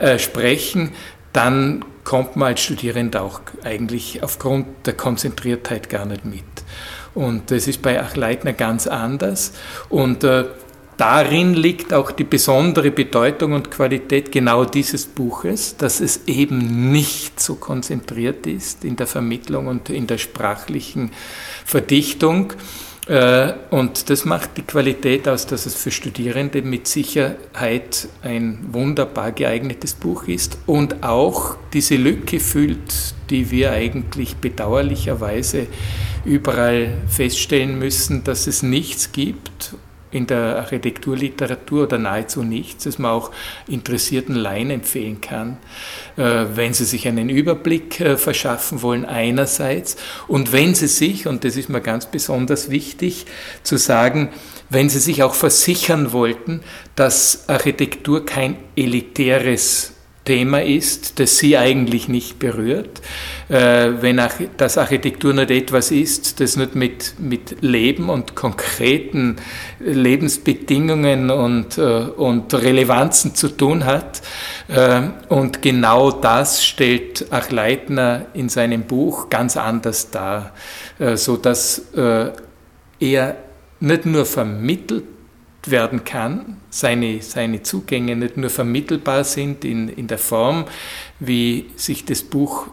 äh, 0.00 0.18
sprechen, 0.18 0.92
dann 1.32 1.84
kommt 2.04 2.36
man 2.36 2.48
als 2.48 2.60
Studierender 2.60 3.22
auch 3.22 3.40
eigentlich 3.62 4.22
aufgrund 4.22 4.86
der 4.86 4.94
Konzentriertheit 4.94 5.88
gar 5.88 6.04
nicht 6.04 6.24
mit. 6.24 6.44
Und 7.14 7.50
das 7.50 7.68
ist 7.68 7.82
bei 7.82 8.00
Achleitner 8.00 8.52
ganz 8.52 8.86
anders. 8.86 9.52
Und 9.88 10.24
äh, 10.24 10.44
darin 10.96 11.54
liegt 11.54 11.92
auch 11.92 12.10
die 12.10 12.24
besondere 12.24 12.90
Bedeutung 12.90 13.52
und 13.52 13.70
Qualität 13.70 14.32
genau 14.32 14.64
dieses 14.64 15.06
Buches, 15.06 15.76
dass 15.76 16.00
es 16.00 16.22
eben 16.26 16.90
nicht 16.90 17.40
so 17.40 17.56
konzentriert 17.56 18.46
ist 18.46 18.84
in 18.84 18.96
der 18.96 19.06
Vermittlung 19.06 19.66
und 19.66 19.90
in 19.90 20.06
der 20.06 20.18
sprachlichen 20.18 21.12
Verdichtung, 21.64 22.54
und 23.08 24.10
das 24.10 24.24
macht 24.24 24.56
die 24.56 24.62
Qualität 24.62 25.26
aus, 25.26 25.46
dass 25.46 25.66
es 25.66 25.74
für 25.74 25.90
Studierende 25.90 26.62
mit 26.62 26.86
Sicherheit 26.86 28.08
ein 28.22 28.60
wunderbar 28.70 29.32
geeignetes 29.32 29.94
Buch 29.94 30.28
ist 30.28 30.58
und 30.66 31.02
auch 31.02 31.56
diese 31.72 31.96
Lücke 31.96 32.38
füllt, 32.38 33.14
die 33.28 33.50
wir 33.50 33.72
eigentlich 33.72 34.36
bedauerlicherweise 34.36 35.66
überall 36.24 36.94
feststellen 37.08 37.76
müssen, 37.76 38.22
dass 38.22 38.46
es 38.46 38.62
nichts 38.62 39.10
gibt 39.10 39.74
in 40.12 40.26
der 40.26 40.58
Architekturliteratur 40.58 41.84
oder 41.84 41.98
nahezu 41.98 42.42
nichts, 42.42 42.84
das 42.84 42.98
man 42.98 43.10
auch 43.10 43.30
interessierten 43.66 44.34
Laien 44.34 44.70
empfehlen 44.70 45.20
kann, 45.20 45.56
äh, 46.16 46.44
wenn 46.54 46.74
sie 46.74 46.84
sich 46.84 47.08
einen 47.08 47.28
Überblick 47.28 48.00
äh, 48.00 48.16
verschaffen 48.16 48.82
wollen 48.82 49.04
einerseits 49.04 49.96
und 50.28 50.52
wenn 50.52 50.74
sie 50.74 50.88
sich, 50.88 51.26
und 51.26 51.44
das 51.44 51.56
ist 51.56 51.68
mir 51.68 51.80
ganz 51.80 52.06
besonders 52.06 52.70
wichtig 52.70 53.26
zu 53.62 53.76
sagen, 53.78 54.28
wenn 54.68 54.88
sie 54.88 55.00
sich 55.00 55.22
auch 55.22 55.34
versichern 55.34 56.12
wollten, 56.12 56.60
dass 56.94 57.48
Architektur 57.48 58.24
kein 58.24 58.56
elitäres 58.76 59.91
Thema 60.24 60.62
ist, 60.62 61.18
das 61.18 61.38
sie 61.38 61.56
eigentlich 61.56 62.08
nicht 62.08 62.38
berührt. 62.38 63.00
Äh, 63.48 63.90
wenn 64.00 64.20
das 64.56 64.78
Architektur 64.78 65.32
nicht 65.32 65.50
etwas 65.50 65.90
ist, 65.90 66.40
das 66.40 66.56
nicht 66.56 66.76
mit, 66.76 67.14
mit 67.18 67.56
Leben 67.60 68.08
und 68.08 68.36
konkreten 68.36 69.36
Lebensbedingungen 69.80 71.30
und, 71.30 71.76
äh, 71.76 71.82
und 71.82 72.54
Relevanzen 72.54 73.34
zu 73.34 73.48
tun 73.48 73.84
hat. 73.84 74.22
Äh, 74.68 75.02
und 75.28 75.60
genau 75.60 76.12
das 76.12 76.64
stellt 76.64 77.32
Achleitner 77.32 78.26
in 78.34 78.48
seinem 78.48 78.82
Buch 78.82 79.28
ganz 79.28 79.56
anders 79.56 80.10
dar, 80.10 80.52
sodass 81.14 81.82
er 83.00 83.36
nicht 83.80 84.06
nur 84.06 84.24
vermittelt 84.24 85.04
werden 85.70 86.04
kann, 86.04 86.56
seine, 86.70 87.22
seine 87.22 87.62
Zugänge 87.62 88.16
nicht 88.16 88.36
nur 88.36 88.50
vermittelbar 88.50 89.24
sind 89.24 89.64
in, 89.64 89.88
in 89.88 90.06
der 90.06 90.18
Form, 90.18 90.64
wie 91.20 91.70
sich 91.76 92.04
das 92.04 92.22
Buch 92.22 92.68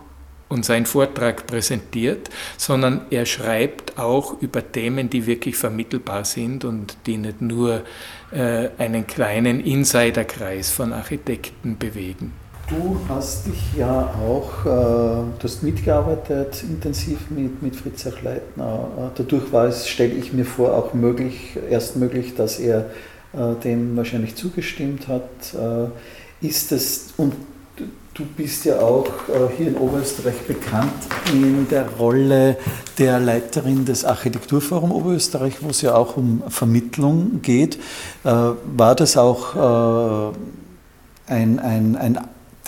und 0.50 0.66
sein 0.66 0.86
Vortrag 0.86 1.46
präsentiert, 1.46 2.30
sondern 2.58 3.02
er 3.12 3.26
schreibt 3.26 4.00
auch 4.00 4.42
über 4.42 4.72
Themen, 4.72 5.10
die 5.10 5.28
wirklich 5.28 5.56
vermittelbar 5.56 6.26
sind 6.26 6.66
und 6.66 6.98
die 7.06 7.18
nicht 7.18 7.42
nur 7.42 7.84
äh, 8.32 8.70
einen 8.78 9.06
kleinen 9.06 9.60
Insiderkreis 9.64 10.72
von 10.72 10.92
Architekten 10.92 11.78
bewegen. 11.78 12.34
Du 12.70 12.98
hast 13.10 13.48
dich 13.48 13.74
ja 13.76 14.14
auch, 14.24 14.64
äh, 14.64 14.70
du 14.70 15.44
hast 15.44 15.64
mitgearbeitet 15.64 16.64
intensiv 16.64 17.32
mit, 17.32 17.64
mit 17.64 17.76
Fritz 17.76 18.06
Achleitner. 18.06 18.88
Äh, 18.96 19.02
dadurch 19.16 19.52
war 19.52 19.66
es, 19.66 19.88
stelle 19.88 20.14
ich 20.14 20.34
mir 20.34 20.46
vor, 20.46 20.76
auch 20.76 20.94
möglich, 20.94 21.58
erst 21.68 21.96
möglich, 21.96 22.36
dass 22.36 22.60
er 22.60 22.86
äh, 23.34 23.56
dem 23.64 23.98
wahrscheinlich 23.98 24.36
zugestimmt 24.36 25.08
hat. 25.08 25.24
Äh, 25.56 26.46
ist 26.46 26.72
es, 26.72 27.08
und 27.18 27.34
du 28.14 28.24
bist 28.38 28.66
ja 28.66 28.80
auch 28.82 29.08
äh, 29.08 29.56
hier 29.58 29.70
in 29.70 29.76
Oberösterreich 29.76 30.40
bekannt 30.48 30.94
in 31.34 31.68
der 31.70 31.90
Rolle 31.90 32.56
der 33.00 33.20
Leiterin 33.20 33.86
des 33.86 34.06
Architekturforum 34.06 34.92
Oberösterreich, 34.92 35.64
wo 35.64 35.70
es 35.70 35.82
ja 35.82 35.96
auch 35.96 36.18
um 36.18 36.44
Vermittlung 36.50 37.42
geht. 37.42 37.80
Äh, 38.24 38.30
war 38.30 38.94
das 38.94 39.18
auch 39.18 40.36
ein, 41.28 41.60
ein, 41.60 41.96
ein 41.96 42.20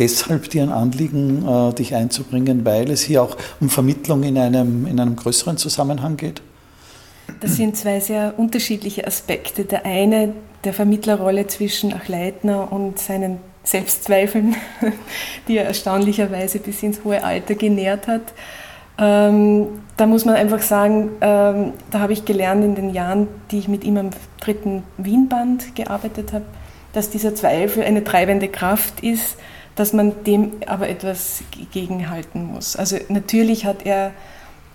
deshalb 0.01 0.49
dir 0.49 0.63
ein 0.63 0.71
Anliegen, 0.71 1.47
äh, 1.47 1.73
dich 1.73 1.93
einzubringen, 1.93 2.65
weil 2.65 2.89
es 2.89 3.01
hier 3.01 3.21
auch 3.21 3.37
um 3.59 3.69
Vermittlung 3.69 4.23
in 4.23 4.37
einem, 4.37 4.87
in 4.87 4.99
einem 4.99 5.15
größeren 5.15 5.57
Zusammenhang 5.57 6.17
geht? 6.17 6.41
Das 7.39 7.55
sind 7.55 7.77
zwei 7.77 7.99
sehr 7.99 8.33
unterschiedliche 8.37 9.05
Aspekte. 9.05 9.63
Der 9.63 9.85
eine 9.85 10.33
der 10.63 10.73
Vermittlerrolle 10.73 11.45
zwischen 11.47 11.93
Achleitner 11.93 12.71
und 12.71 12.97
seinen 12.97 13.37
Selbstzweifeln, 13.63 14.55
die 15.47 15.57
er 15.57 15.65
erstaunlicherweise 15.65 16.59
bis 16.59 16.81
ins 16.81 17.03
hohe 17.03 17.23
Alter 17.23 17.53
genährt 17.53 18.07
hat. 18.07 18.33
Ähm, 18.97 19.67
da 19.97 20.07
muss 20.07 20.25
man 20.25 20.35
einfach 20.35 20.61
sagen, 20.61 21.11
ähm, 21.21 21.73
da 21.91 21.99
habe 21.99 22.13
ich 22.13 22.25
gelernt 22.25 22.65
in 22.65 22.73
den 22.73 22.89
Jahren, 22.91 23.27
die 23.51 23.59
ich 23.59 23.67
mit 23.67 23.83
ihm 23.83 23.97
am 23.97 24.09
dritten 24.39 24.83
Wienband 24.97 25.75
gearbeitet 25.75 26.33
habe, 26.33 26.45
dass 26.93 27.11
dieser 27.11 27.35
Zweifel 27.35 27.83
eine 27.83 28.03
treibende 28.03 28.47
Kraft 28.47 29.01
ist, 29.01 29.37
dass 29.81 29.93
man 29.93 30.23
dem 30.25 30.51
aber 30.67 30.89
etwas 30.89 31.41
gegenhalten 31.71 32.45
muss. 32.45 32.75
Also 32.75 32.97
natürlich 33.09 33.65
hat 33.65 33.83
er 33.83 34.11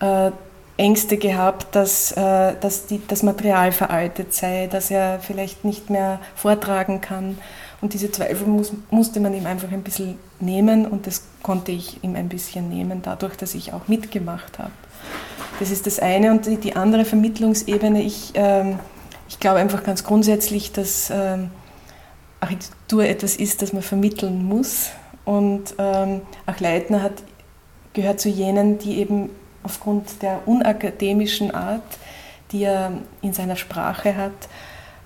äh, 0.00 0.32
Ängste 0.76 1.16
gehabt, 1.16 1.76
dass, 1.76 2.10
äh, 2.10 2.54
dass 2.60 2.86
die, 2.86 3.00
das 3.06 3.22
Material 3.22 3.70
veraltet 3.70 4.34
sei, 4.34 4.66
dass 4.66 4.90
er 4.90 5.20
vielleicht 5.20 5.64
nicht 5.64 5.90
mehr 5.90 6.18
vortragen 6.34 7.00
kann. 7.00 7.38
Und 7.80 7.92
diese 7.92 8.10
Zweifel 8.10 8.48
muss, 8.48 8.72
musste 8.90 9.20
man 9.20 9.32
ihm 9.32 9.46
einfach 9.46 9.70
ein 9.70 9.84
bisschen 9.84 10.18
nehmen 10.40 10.86
und 10.86 11.06
das 11.06 11.22
konnte 11.40 11.70
ich 11.70 12.02
ihm 12.02 12.16
ein 12.16 12.28
bisschen 12.28 12.68
nehmen, 12.68 13.02
dadurch, 13.02 13.36
dass 13.36 13.54
ich 13.54 13.72
auch 13.72 13.86
mitgemacht 13.86 14.58
habe. 14.58 14.72
Das 15.60 15.70
ist 15.70 15.86
das 15.86 16.00
eine. 16.00 16.32
Und 16.32 16.46
die, 16.46 16.56
die 16.56 16.74
andere 16.74 17.04
Vermittlungsebene, 17.04 18.02
ich, 18.02 18.32
ähm, 18.34 18.80
ich 19.28 19.38
glaube 19.38 19.60
einfach 19.60 19.84
ganz 19.84 20.02
grundsätzlich, 20.02 20.72
dass 20.72 21.10
ähm, 21.14 21.52
Architektur 22.40 23.04
etwas 23.04 23.36
ist, 23.36 23.62
das 23.62 23.72
man 23.72 23.82
vermitteln 23.82 24.44
muss. 24.44 24.90
Und 25.24 25.74
ähm, 25.78 26.22
auch 26.46 26.60
Leitner 26.60 27.02
hat 27.02 27.14
gehört 27.92 28.20
zu 28.20 28.28
jenen, 28.28 28.78
die 28.78 28.98
eben 28.98 29.30
aufgrund 29.62 30.22
der 30.22 30.46
unakademischen 30.46 31.50
Art, 31.50 31.98
die 32.52 32.64
er 32.64 32.92
in 33.22 33.32
seiner 33.32 33.56
Sprache 33.56 34.16
hat, 34.16 34.48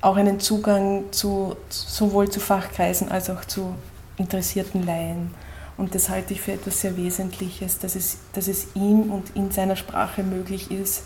auch 0.02 0.16
einen 0.16 0.40
Zugang 0.40 1.04
zu, 1.12 1.56
sowohl 1.68 2.30
zu 2.30 2.40
Fachkreisen 2.40 3.10
als 3.10 3.30
auch 3.30 3.44
zu 3.44 3.74
interessierten 4.16 4.84
Laien. 4.84 5.34
Und 5.76 5.94
das 5.94 6.10
halte 6.10 6.34
ich 6.34 6.42
für 6.42 6.52
etwas 6.52 6.80
sehr 6.80 6.96
Wesentliches, 6.96 7.78
dass 7.78 7.96
es, 7.96 8.18
dass 8.34 8.48
es 8.48 8.68
ihm 8.74 9.10
und 9.10 9.34
in 9.34 9.50
seiner 9.50 9.76
Sprache 9.76 10.22
möglich 10.22 10.70
ist, 10.70 11.04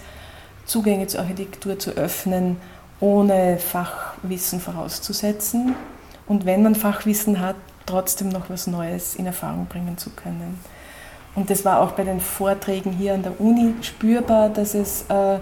Zugänge 0.65 1.07
zur 1.07 1.21
Architektur 1.21 1.79
zu 1.79 1.93
öffnen, 1.93 2.57
ohne 2.99 3.59
Fachwissen 3.59 4.61
vorauszusetzen. 4.61 5.77
Und 6.27 6.47
wenn 6.47 6.63
man 6.63 6.75
Fachwissen 6.75 7.41
hat, 7.41 7.57
trotzdem 7.87 8.29
noch 8.29 8.49
was 8.49 8.67
Neues 8.67 9.15
in 9.15 9.27
Erfahrung 9.27 9.67
bringen 9.67 9.99
zu 9.99 10.11
können. 10.11 10.59
Und 11.35 11.51
das 11.51 11.65
war 11.65 11.81
auch 11.81 11.93
bei 11.93 12.05
den 12.05 12.21
Vorträgen 12.21 12.93
hier 12.93 13.15
an 13.15 13.23
der 13.23 13.41
Uni 13.41 13.75
spürbar, 13.83 14.49
dass 14.49 14.75
es 14.75 15.05
äh, 15.09 15.35
äh, 15.35 15.41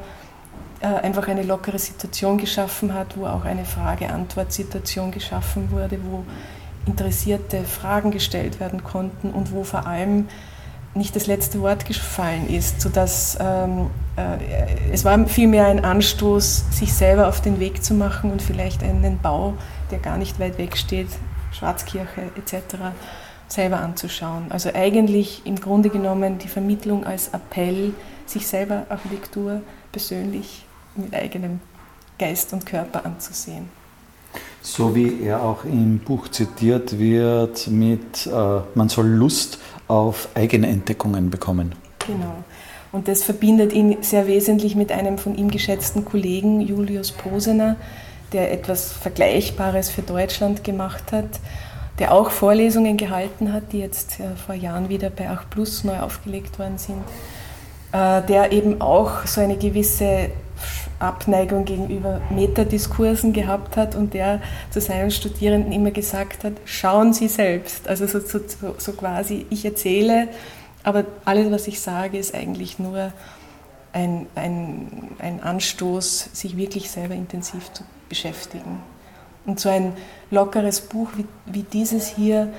einfach 0.81 1.29
eine 1.29 1.43
lockere 1.43 1.79
Situation 1.79 2.39
geschaffen 2.39 2.95
hat, 2.95 3.17
wo 3.17 3.27
auch 3.27 3.45
eine 3.45 3.65
Frage-Antwort-Situation 3.65 5.12
geschaffen 5.12 5.71
wurde, 5.71 5.99
wo 6.05 6.25
interessierte 6.87 7.62
Fragen 7.65 8.11
gestellt 8.11 8.59
werden 8.59 8.83
konnten 8.83 9.31
und 9.31 9.53
wo 9.53 9.62
vor 9.62 9.87
allem 9.87 10.29
nicht 10.95 11.17
das 11.17 11.27
letzte 11.27 11.61
Wort 11.61 11.87
gefallen 11.87 12.49
ist, 12.49 12.81
sodass 12.81 13.39
ähm, 13.41 13.91
äh, 14.17 14.93
es 14.93 15.05
war 15.05 15.27
vielmehr 15.27 15.67
ein 15.67 15.85
Anstoß, 15.85 16.65
sich 16.71 16.93
selber 16.93 17.29
auf 17.29 17.41
den 17.41 17.61
Weg 17.61 17.83
zu 17.83 17.95
machen 17.95 18.31
und 18.31 18.43
vielleicht 18.43 18.83
einen 18.83 19.19
Bau, 19.19 19.55
der 19.91 19.99
gar 19.99 20.19
nicht 20.19 20.39
weit 20.39 20.59
weg 20.59 20.77
steht, 20.77 21.09
Schwarzkirche 21.53 22.31
etc., 22.37 22.77
selber 23.49 23.81
anzuschauen. 23.81 24.47
Also 24.51 24.71
eigentlich 24.75 25.43
im 25.45 25.57
Grunde 25.57 25.91
genommen 25.91 26.39
die 26.39 26.49
Vermittlung 26.49 27.05
als 27.05 27.29
Appell, 27.29 27.95
sich 28.27 28.47
selber 28.47 28.87
Architektur 28.89 29.61
persönlich 29.93 30.65
mit 30.97 31.15
eigenem 31.15 31.61
Geist 32.19 32.53
und 32.53 32.65
Körper 32.67 33.05
anzusehen. 33.05 33.69
So 34.63 34.95
wie 34.95 35.23
er 35.23 35.43
auch 35.43 35.65
im 35.65 35.99
Buch 35.99 36.29
zitiert 36.29 36.99
wird 36.99 37.67
mit, 37.69 38.27
äh, 38.27 38.61
man 38.75 38.89
soll 38.89 39.07
Lust 39.07 39.59
auf 39.93 40.29
eigene 40.35 40.69
Entdeckungen 40.69 41.29
bekommen. 41.29 41.75
Genau. 42.07 42.35
Und 42.93 43.09
das 43.09 43.23
verbindet 43.23 43.73
ihn 43.73 43.99
sehr 44.03 44.27
wesentlich 44.27 44.75
mit 44.75 44.91
einem 44.91 45.19
von 45.19 45.35
ihm 45.37 45.51
geschätzten 45.51 46.05
Kollegen, 46.05 46.61
Julius 46.61 47.13
Posener, 47.13 47.77
der 48.33 48.53
etwas 48.53 48.93
Vergleichbares 48.93 49.91
für 49.91 50.03
Deutschland 50.03 50.65
gemacht 50.65 51.13
hat, 51.13 51.41
der 51.99 52.13
auch 52.13 52.31
Vorlesungen 52.31 52.97
gehalten 52.97 53.53
hat, 53.53 53.73
die 53.73 53.81
jetzt 53.81 54.19
äh, 54.19 54.35
vor 54.35 54.55
Jahren 54.55 54.89
wieder 54.89 55.11
bei 55.11 55.29
8 55.29 55.51
Plus 55.51 55.85
neu 55.85 56.01
aufgelegt 56.01 56.59
worden 56.59 56.79
sind, 56.79 57.03
äh, 57.93 58.23
der 58.23 58.53
eben 58.53 58.81
auch 58.81 59.27
so 59.27 59.43
eine 59.43 59.59
gewisse 59.59 60.31
Abneigung 61.02 61.64
gegenüber 61.64 62.21
Metadiskursen 62.30 63.32
gehabt 63.32 63.76
hat 63.76 63.94
und 63.94 64.14
der 64.14 64.40
zu 64.71 64.80
seinen 64.80 65.11
Studierenden 65.11 65.73
immer 65.73 65.90
gesagt 65.90 66.44
hat, 66.44 66.54
schauen 66.64 67.12
Sie 67.12 67.28
selbst. 67.28 67.88
Also 67.88 68.06
so, 68.06 68.21
so, 68.21 68.40
so 68.78 68.92
quasi, 68.92 69.47
ich 69.50 69.64
erzähle, 69.64 70.28
aber 70.82 71.04
alles, 71.25 71.50
was 71.50 71.68
ich 71.68 71.80
sage, 71.80 72.18
ist 72.18 72.35
eigentlich 72.35 72.78
nur 72.78 73.12
ein, 73.92 74.26
ein, 74.35 75.11
ein 75.18 75.42
Anstoß, 75.42 76.30
sich 76.32 76.56
wirklich 76.56 76.90
selber 76.90 77.14
intensiv 77.14 77.73
zu 77.73 77.85
beschäftigen. 78.09 78.80
Und 79.44 79.61
so 79.61 79.68
ein 79.68 79.92
lockeres 80.30 80.80
Buch 80.80 81.09
wie, 81.16 81.26
wie 81.47 81.62
dieses 81.62 82.06
hier 82.09 82.52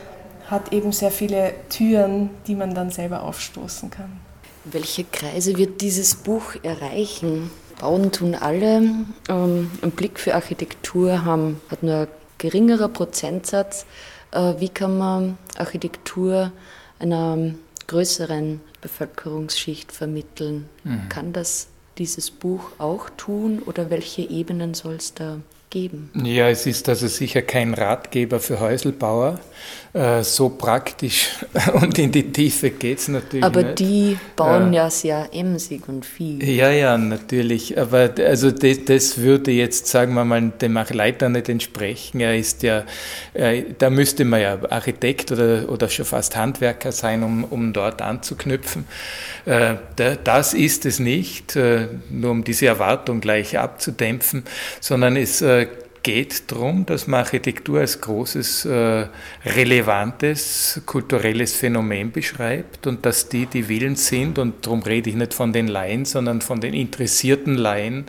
hat 0.47 0.73
eben 0.73 0.91
sehr 0.91 1.11
viele 1.11 1.53
Türen, 1.69 2.29
die 2.47 2.55
man 2.55 2.75
dann 2.75 2.91
selber 2.91 3.23
aufstoßen 3.23 3.89
kann. 3.89 4.19
Welche 4.65 5.03
Kreise 5.05 5.57
wird 5.57 5.81
dieses 5.81 6.15
Buch 6.15 6.55
erreichen? 6.63 7.49
Bauen 7.83 8.13
tun 8.13 8.33
alle. 8.33 8.81
Ähm, 9.27 9.71
ein 9.81 9.91
Blick 9.91 10.17
für 10.17 10.35
Architektur 10.35 11.25
haben, 11.25 11.59
hat 11.69 11.83
nur 11.83 11.93
ein 11.95 12.07
geringerer 12.37 12.87
Prozentsatz. 12.87 13.85
Äh, 14.31 14.53
wie 14.59 14.69
kann 14.69 14.97
man 14.97 15.37
Architektur 15.57 16.53
einer 16.99 17.37
größeren 17.87 18.61
Bevölkerungsschicht 18.79 19.91
vermitteln? 19.91 20.69
Mhm. 20.85 21.09
Kann 21.09 21.33
das 21.33 21.67
dieses 21.97 22.31
Buch 22.31 22.71
auch 22.77 23.09
tun 23.17 23.61
oder 23.65 23.89
welche 23.89 24.21
Ebenen 24.21 24.75
soll 24.75 24.93
es 24.93 25.13
da 25.13 25.39
geben? 25.69 26.09
Ja, 26.23 26.47
es 26.47 26.65
ist 26.65 26.87
also 26.87 27.07
sicher 27.07 27.41
kein 27.41 27.73
Ratgeber 27.73 28.39
für 28.39 28.61
Häuselbauer. 28.61 29.41
Äh, 29.93 30.23
so 30.23 30.49
praktisch 30.49 31.29
und 31.73 31.99
in 31.99 32.11
die 32.11 32.31
Tiefe 32.31 32.71
geht 32.71 32.97
es 32.97 33.09
natürlich 33.09 33.45
Aber 33.45 33.61
nicht. 33.61 33.77
die 33.77 34.17
bauen 34.35 34.73
äh, 34.73 34.77
ja 34.77 34.89
sehr 34.89 35.29
emsig 35.31 35.87
und 35.87 36.03
viel. 36.03 36.43
Ja, 36.43 36.71
ja, 36.71 36.97
natürlich. 36.97 37.77
Aber 37.77 38.09
also 38.17 38.49
das, 38.49 38.85
das 38.85 39.19
würde 39.19 39.51
jetzt, 39.51 39.85
sagen 39.85 40.15
wir 40.15 40.25
mal, 40.25 40.49
dem 40.49 40.79
Leiter 40.89 41.29
nicht 41.29 41.47
entsprechen. 41.47 42.21
Er 42.21 42.35
ist 42.35 42.63
ja, 42.63 42.85
äh, 43.35 43.65
da 43.77 43.91
müsste 43.91 44.25
man 44.25 44.41
ja 44.41 44.57
Architekt 44.67 45.31
oder, 45.31 45.69
oder 45.69 45.87
schon 45.89 46.05
fast 46.05 46.35
Handwerker 46.35 46.91
sein, 46.91 47.21
um, 47.21 47.43
um 47.43 47.71
dort 47.71 48.01
anzuknüpfen. 48.01 48.85
Das 49.45 50.53
ist 50.53 50.85
es 50.85 50.99
nicht, 50.99 51.57
nur 52.09 52.31
um 52.31 52.43
diese 52.43 52.65
Erwartung 52.67 53.19
gleich 53.19 53.59
abzudämpfen, 53.59 54.43
sondern 54.79 55.17
es 55.17 55.43
geht 56.03 56.51
darum, 56.51 56.85
dass 56.85 57.07
man 57.07 57.21
Architektur 57.21 57.79
als 57.79 57.99
großes, 58.01 58.65
äh, 58.65 59.07
relevantes 59.45 60.81
kulturelles 60.85 61.55
Phänomen 61.55 62.11
beschreibt 62.11 62.85
und 62.85 63.05
dass 63.05 63.29
die, 63.29 63.45
die 63.45 63.69
willens 63.69 64.07
sind, 64.07 64.37
und 64.37 64.65
darum 64.65 64.83
rede 64.83 65.09
ich 65.09 65.15
nicht 65.15 65.33
von 65.33 65.53
den 65.53 65.67
Laien, 65.67 66.05
sondern 66.05 66.41
von 66.41 66.59
den 66.59 66.73
interessierten 66.73 67.55
Laien, 67.55 68.05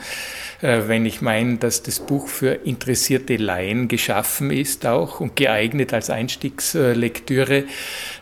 äh, 0.60 0.82
wenn 0.86 1.06
ich 1.06 1.22
meine, 1.22 1.56
dass 1.56 1.82
das 1.82 2.00
Buch 2.00 2.28
für 2.28 2.52
interessierte 2.52 3.36
Laien 3.36 3.86
geschaffen 3.86 4.50
ist 4.50 4.84
auch 4.86 5.20
und 5.20 5.36
geeignet 5.36 5.94
als 5.94 6.10
Einstiegslektüre, 6.10 7.64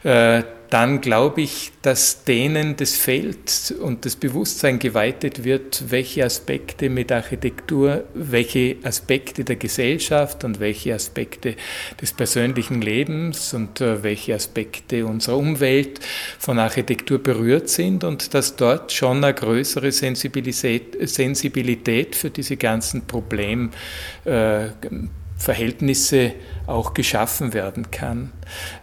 äh, 0.04 0.42
dann 0.72 1.02
glaube 1.02 1.42
ich, 1.42 1.70
dass 1.82 2.24
denen 2.24 2.76
das 2.76 2.94
Feld 2.94 3.74
und 3.82 4.06
das 4.06 4.16
Bewusstsein 4.16 4.78
geweitet 4.78 5.44
wird, 5.44 5.90
welche 5.90 6.24
Aspekte 6.24 6.88
mit 6.88 7.12
Architektur, 7.12 8.04
welche 8.14 8.76
Aspekte 8.82 9.44
der 9.44 9.56
Gesellschaft 9.56 10.44
und 10.44 10.60
welche 10.60 10.94
Aspekte 10.94 11.56
des 12.00 12.14
persönlichen 12.14 12.80
Lebens 12.80 13.52
und 13.52 13.82
äh, 13.82 14.02
welche 14.02 14.34
Aspekte 14.34 15.04
unserer 15.04 15.36
Umwelt 15.36 16.00
von 16.38 16.58
Architektur 16.58 17.18
berührt 17.18 17.68
sind 17.68 18.02
und 18.02 18.32
dass 18.32 18.56
dort 18.56 18.92
schon 18.92 19.22
eine 19.22 19.34
größere 19.34 19.92
Sensibilität, 19.92 20.96
für 22.16 22.30
diese 22.30 22.56
ganzen 22.56 23.02
Probleme 23.06 23.70
äh, 24.24 24.68
Verhältnisse 25.42 26.32
auch 26.68 26.94
geschaffen 26.94 27.52
werden 27.52 27.90
kann. 27.90 28.32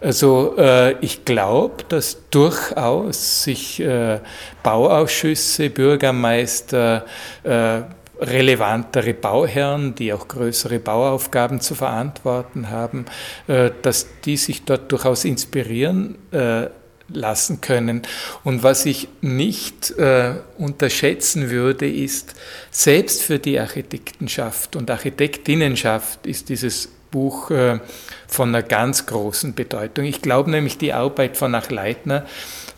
Also 0.00 0.56
äh, 0.58 0.92
ich 1.00 1.24
glaube, 1.24 1.84
dass 1.88 2.18
durchaus 2.30 3.44
sich 3.44 3.80
äh, 3.80 4.20
Bauausschüsse, 4.62 5.70
Bürgermeister, 5.70 7.06
äh, 7.44 7.80
relevantere 8.20 9.14
Bauherren, 9.14 9.94
die 9.94 10.12
auch 10.12 10.28
größere 10.28 10.78
Bauaufgaben 10.78 11.62
zu 11.62 11.74
verantworten 11.74 12.68
haben, 12.68 13.06
äh, 13.48 13.70
dass 13.80 14.06
die 14.26 14.36
sich 14.36 14.64
dort 14.66 14.92
durchaus 14.92 15.24
inspirieren 15.24 16.16
äh, 16.30 16.66
lassen 17.12 17.60
können. 17.60 18.02
Und 18.44 18.62
was 18.62 18.86
ich 18.86 19.08
nicht 19.20 19.90
äh, 19.98 20.34
unterschätzen 20.58 21.50
würde, 21.50 21.90
ist, 21.90 22.34
selbst 22.70 23.22
für 23.22 23.38
die 23.38 23.58
Architektenschaft 23.58 24.76
und 24.76 24.90
Architektinnenschaft 24.90 26.26
ist 26.26 26.48
dieses 26.48 26.88
Buch 27.10 27.50
äh, 27.50 27.80
von 28.28 28.50
einer 28.50 28.62
ganz 28.62 29.06
großen 29.06 29.54
Bedeutung. 29.54 30.04
Ich 30.04 30.22
glaube 30.22 30.50
nämlich, 30.50 30.78
die 30.78 30.92
Arbeit 30.92 31.36
von 31.36 31.54
Achleitner, 31.54 32.26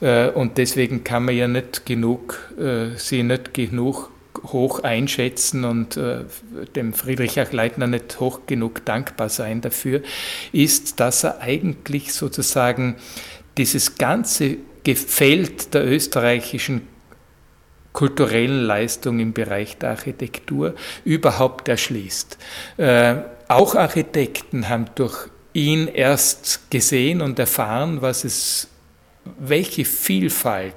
äh, 0.03 0.29
und 0.31 0.59
deswegen 0.59 1.05
kann 1.05 1.25
man 1.25 1.37
ja 1.37 1.49
nicht 1.49 1.87
genug, 1.87 2.53
äh, 2.59 2.97
sie 2.97 3.23
nicht 3.23 3.55
genug 3.55 4.11
hoch 4.45 4.81
einschätzen 4.81 5.65
und 5.65 5.97
äh, 5.97 6.25
dem 6.75 6.93
Friedrich 6.95 7.39
Achleitner 7.39 7.87
nicht 7.87 8.19
hoch 8.19 8.41
genug 8.47 8.85
dankbar 8.85 9.29
sein 9.29 9.61
dafür, 9.61 10.03
ist, 10.53 11.01
dass 11.01 11.23
er 11.25 11.41
eigentlich 11.41 12.13
sozusagen 12.13 12.97
dieses 13.57 13.97
ganze 13.97 14.57
Feld 15.07 15.75
der 15.75 15.87
österreichischen 15.87 16.89
kulturellen 17.93 18.63
Leistung 18.63 19.21
im 19.21 19.33
Bereich 19.33 19.77
der 19.79 19.91
Architektur 19.91 20.75
überhaupt 21.05 21.69
erschließt. 21.69 22.39
Äh, 22.79 23.17
auch 23.49 23.75
Architekten 23.75 24.69
haben 24.69 24.87
durch 24.95 25.29
ihn 25.53 25.89
erst 25.89 26.71
gesehen 26.71 27.21
und 27.21 27.39
erfahren, 27.39 28.01
was 28.01 28.25
es, 28.25 28.69
welche 29.39 29.85
Vielfalt 29.85 30.75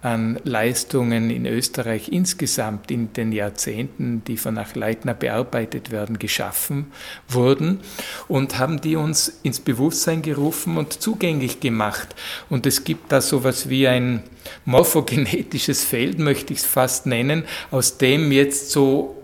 an 0.00 0.38
Leistungen 0.44 1.28
in 1.28 1.44
Österreich 1.44 2.08
insgesamt 2.08 2.90
in 2.90 3.12
den 3.12 3.32
Jahrzehnten, 3.32 4.22
die 4.24 4.36
von 4.36 4.56
Achleitner 4.56 5.14
bearbeitet 5.14 5.90
werden, 5.90 6.20
geschaffen 6.20 6.92
wurden 7.28 7.80
und 8.28 8.58
haben 8.58 8.80
die 8.80 8.94
uns 8.94 9.40
ins 9.42 9.58
Bewusstsein 9.58 10.22
gerufen 10.22 10.76
und 10.76 10.92
zugänglich 10.92 11.58
gemacht. 11.58 12.14
Und 12.48 12.64
es 12.66 12.84
gibt 12.84 13.10
da 13.10 13.20
sowas 13.20 13.68
wie 13.68 13.88
ein 13.88 14.22
morphogenetisches 14.64 15.84
Feld, 15.84 16.20
möchte 16.20 16.52
ich 16.52 16.60
es 16.60 16.66
fast 16.66 17.06
nennen, 17.06 17.44
aus 17.72 17.98
dem 17.98 18.30
jetzt 18.30 18.70
so 18.70 19.16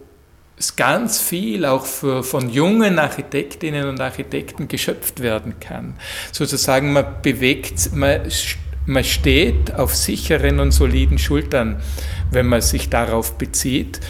ganz 0.76 1.20
viel 1.20 1.64
auch 1.64 1.84
für, 1.84 2.22
von 2.22 2.48
jungen 2.48 2.98
Architektinnen 2.98 3.88
und 3.88 4.00
Architekten 4.00 4.68
geschöpft 4.68 5.20
werden 5.20 5.58
kann. 5.60 5.94
Sozusagen 6.32 6.92
man 6.92 7.06
bewegt, 7.22 7.92
man, 7.94 8.20
man 8.86 9.04
steht 9.04 9.74
auf 9.74 9.94
sicheren 9.94 10.60
und 10.60 10.72
soliden 10.72 11.18
Schultern, 11.18 11.80
wenn 12.30 12.46
man 12.46 12.60
sich 12.60 12.90
darauf 12.90 13.38
bezieht. 13.38 14.00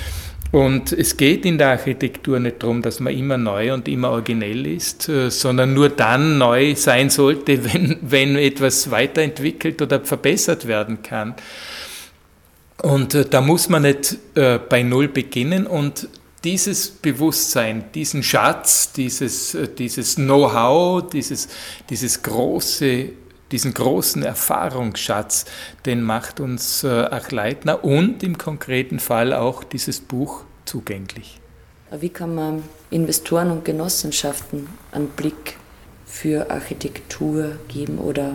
Und 0.50 0.92
es 0.92 1.16
geht 1.16 1.44
in 1.44 1.58
der 1.58 1.70
Architektur 1.70 2.38
nicht 2.38 2.62
darum, 2.62 2.80
dass 2.80 3.00
man 3.00 3.12
immer 3.12 3.36
neu 3.36 3.74
und 3.74 3.88
immer 3.88 4.10
originell 4.10 4.66
ist, 4.66 5.08
äh, 5.08 5.28
sondern 5.28 5.74
nur 5.74 5.88
dann 5.88 6.38
neu 6.38 6.76
sein 6.76 7.10
sollte, 7.10 7.64
wenn, 7.72 7.98
wenn 8.02 8.36
etwas 8.36 8.90
weiterentwickelt 8.90 9.82
oder 9.82 10.00
verbessert 10.00 10.68
werden 10.68 11.02
kann. 11.02 11.34
Und 12.82 13.14
äh, 13.14 13.24
da 13.24 13.40
muss 13.40 13.68
man 13.68 13.82
nicht 13.82 14.16
äh, 14.36 14.58
bei 14.58 14.84
Null 14.84 15.08
beginnen 15.08 15.66
und 15.66 16.08
dieses 16.44 16.90
Bewusstsein, 16.90 17.86
diesen 17.94 18.22
Schatz, 18.22 18.92
dieses, 18.92 19.56
dieses 19.78 20.16
Know-how, 20.16 21.08
dieses, 21.08 21.48
dieses 21.88 22.22
große, 22.22 23.08
diesen 23.52 23.74
großen 23.74 24.22
Erfahrungsschatz, 24.22 25.44
den 25.86 26.02
macht 26.02 26.40
uns 26.40 26.84
äh, 26.84 26.88
Achleitner 26.88 27.84
und 27.84 28.22
im 28.22 28.38
konkreten 28.38 28.98
Fall 28.98 29.32
auch 29.32 29.64
dieses 29.64 30.00
Buch 30.00 30.44
zugänglich. 30.64 31.40
Wie 31.90 32.08
kann 32.08 32.34
man 32.34 32.62
Investoren 32.90 33.50
und 33.50 33.64
Genossenschaften 33.64 34.66
einen 34.90 35.08
Blick 35.08 35.56
für 36.06 36.50
Architektur 36.50 37.56
geben 37.68 37.98
oder 37.98 38.32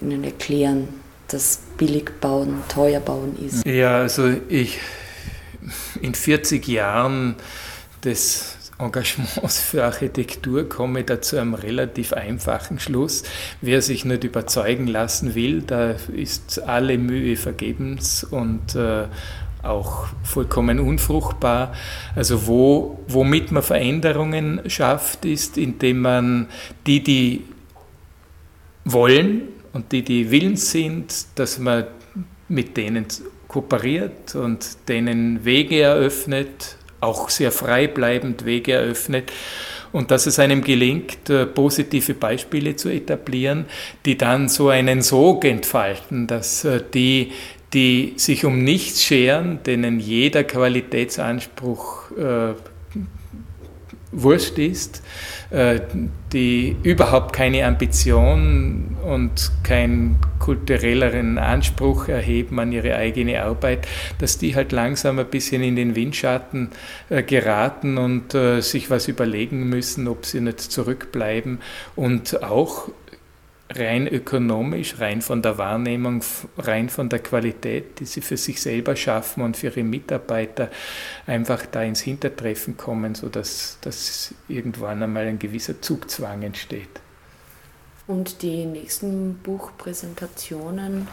ihnen 0.00 0.24
erklären, 0.24 0.88
dass 1.28 1.60
billig 1.76 2.20
bauen 2.20 2.62
teuer 2.68 3.00
bauen 3.00 3.36
ist? 3.44 3.66
Ja, 3.66 3.98
also 3.98 4.28
ich 4.48 4.78
in 6.00 6.14
40 6.14 6.66
Jahren 6.68 7.36
des 8.04 8.56
Engagements 8.80 9.60
für 9.60 9.84
Architektur 9.84 10.68
komme 10.68 11.00
ich 11.00 11.06
da 11.06 11.20
zu 11.20 11.38
einem 11.38 11.54
relativ 11.54 12.12
einfachen 12.12 12.78
Schluss. 12.78 13.22
Wer 13.60 13.82
sich 13.82 14.04
nicht 14.04 14.24
überzeugen 14.24 14.86
lassen 14.86 15.34
will, 15.34 15.62
da 15.62 15.94
ist 16.12 16.62
alle 16.62 16.98
Mühe 16.98 17.36
vergebens 17.36 18.24
und 18.24 18.74
äh, 18.74 19.06
auch 19.62 20.06
vollkommen 20.22 20.80
unfruchtbar. 20.80 21.74
Also 22.16 22.46
wo, 22.46 23.00
womit 23.08 23.52
man 23.52 23.62
Veränderungen 23.62 24.62
schafft, 24.68 25.24
ist, 25.24 25.58
indem 25.58 26.00
man 26.00 26.46
die, 26.86 27.02
die 27.02 27.44
wollen 28.84 29.42
und 29.72 29.92
die, 29.92 30.02
die 30.02 30.30
willens 30.30 30.70
sind, 30.70 31.26
dass 31.34 31.58
man 31.58 31.84
mit 32.48 32.76
denen 32.76 33.06
kooperiert 33.46 34.34
und 34.34 34.88
denen 34.88 35.44
Wege 35.44 35.82
eröffnet, 35.82 36.76
auch 37.00 37.30
sehr 37.30 37.52
freibleibend 37.52 38.44
Wege 38.44 38.72
eröffnet. 38.72 39.32
Und 39.92 40.10
dass 40.10 40.26
es 40.26 40.38
einem 40.38 40.62
gelingt, 40.62 41.28
äh, 41.30 41.46
positive 41.46 42.14
Beispiele 42.14 42.76
zu 42.76 42.88
etablieren, 42.88 43.66
die 44.06 44.16
dann 44.16 44.48
so 44.48 44.68
einen 44.68 45.02
Sog 45.02 45.44
entfalten, 45.44 46.28
dass 46.28 46.64
äh, 46.64 46.80
die, 46.94 47.32
die 47.72 48.14
sich 48.16 48.44
um 48.44 48.62
nichts 48.62 49.02
scheren, 49.02 49.62
denen 49.64 49.98
jeder 49.98 50.44
Qualitätsanspruch 50.44 52.12
äh, 52.12 52.54
wurscht 54.12 54.58
ist, 54.58 55.02
die 55.52 56.76
überhaupt 56.84 57.32
keine 57.32 57.66
Ambition 57.66 58.96
und 59.04 59.50
keinen 59.64 60.16
kulturelleren 60.38 61.38
Anspruch 61.38 62.08
erheben 62.08 62.58
an 62.58 62.72
ihre 62.72 62.96
eigene 62.96 63.42
Arbeit, 63.42 63.86
dass 64.18 64.38
die 64.38 64.54
halt 64.54 64.72
langsam 64.72 65.18
ein 65.18 65.26
bisschen 65.26 65.62
in 65.62 65.76
den 65.76 65.94
Windschatten 65.94 66.70
äh, 67.08 67.22
geraten 67.22 67.98
und 67.98 68.34
äh, 68.34 68.60
sich 68.60 68.90
was 68.90 69.08
überlegen 69.08 69.68
müssen, 69.68 70.08
ob 70.08 70.24
sie 70.24 70.40
nicht 70.40 70.60
zurückbleiben 70.60 71.58
und 71.94 72.42
auch 72.42 72.88
rein 73.70 74.08
ökonomisch, 74.08 74.98
rein 74.98 75.22
von 75.22 75.42
der 75.42 75.56
Wahrnehmung, 75.58 76.22
rein 76.58 76.88
von 76.88 77.08
der 77.08 77.20
Qualität, 77.20 78.00
die 78.00 78.04
sie 78.04 78.20
für 78.20 78.36
sich 78.36 78.60
selber 78.60 78.96
schaffen 78.96 79.42
und 79.42 79.56
für 79.56 79.68
ihre 79.68 79.84
Mitarbeiter 79.84 80.70
einfach 81.26 81.66
da 81.66 81.82
ins 81.82 82.00
Hintertreffen 82.00 82.76
kommen, 82.76 83.14
sodass 83.14 83.78
dass 83.80 84.34
irgendwann 84.48 85.02
einmal 85.02 85.26
ein 85.26 85.38
gewisser 85.38 85.80
Zugzwang 85.80 86.42
entsteht. 86.42 87.00
Und 88.06 88.42
die 88.42 88.66
nächsten 88.66 89.36
Buchpräsentationen? 89.36 91.06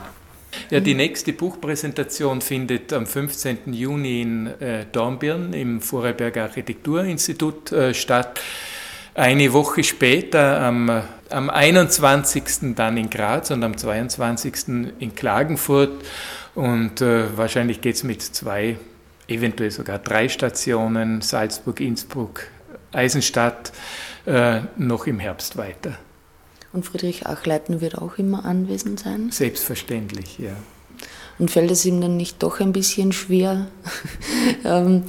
Ja, 0.72 0.80
die 0.80 0.96
nächste 0.96 1.34
Buchpräsentation 1.34 2.42
findet 2.42 2.92
am 2.92 3.06
15. 3.06 3.74
Juni 3.74 4.22
in 4.22 4.48
äh, 4.60 4.86
Dornbirn 4.92 5.54
im 5.54 5.82
Vorarlberger 5.82 6.44
Architekturinstitut 6.44 7.72
äh, 7.72 7.94
statt. 7.94 8.40
Eine 9.18 9.52
Woche 9.52 9.84
später, 9.84 10.62
am, 10.62 11.02
am 11.32 11.50
21. 11.50 12.76
dann 12.76 12.98
in 12.98 13.10
Graz 13.10 13.50
und 13.50 13.64
am 13.64 13.76
22. 13.76 14.94
in 15.00 15.16
Klagenfurt. 15.16 16.06
Und 16.54 17.02
äh, 17.02 17.36
wahrscheinlich 17.36 17.82
geht 17.82 17.96
es 17.96 18.04
mit 18.04 18.22
zwei, 18.22 18.78
eventuell 19.28 19.72
sogar 19.72 19.98
drei 19.98 20.30
Stationen, 20.30 21.22
Salzburg, 21.22 21.80
Innsbruck, 21.80 22.44
Eisenstadt, 22.92 23.72
äh, 24.28 24.60
noch 24.78 25.08
im 25.08 25.18
Herbst 25.18 25.58
weiter. 25.58 25.98
Und 26.72 26.86
Friedrich 26.86 27.26
Achleitner 27.26 27.82
wird 27.82 27.98
auch 27.98 28.20
immer 28.20 28.46
anwesend 28.46 29.00
sein? 29.00 29.32
Selbstverständlich, 29.32 30.38
ja. 30.38 30.54
Und 31.40 31.50
fällt 31.50 31.72
es 31.72 31.86
ihm 31.86 32.02
dann 32.02 32.18
nicht 32.18 32.44
doch 32.44 32.60
ein 32.60 32.72
bisschen 32.72 33.12
schwer, 33.14 33.66
ähm, 34.64 35.06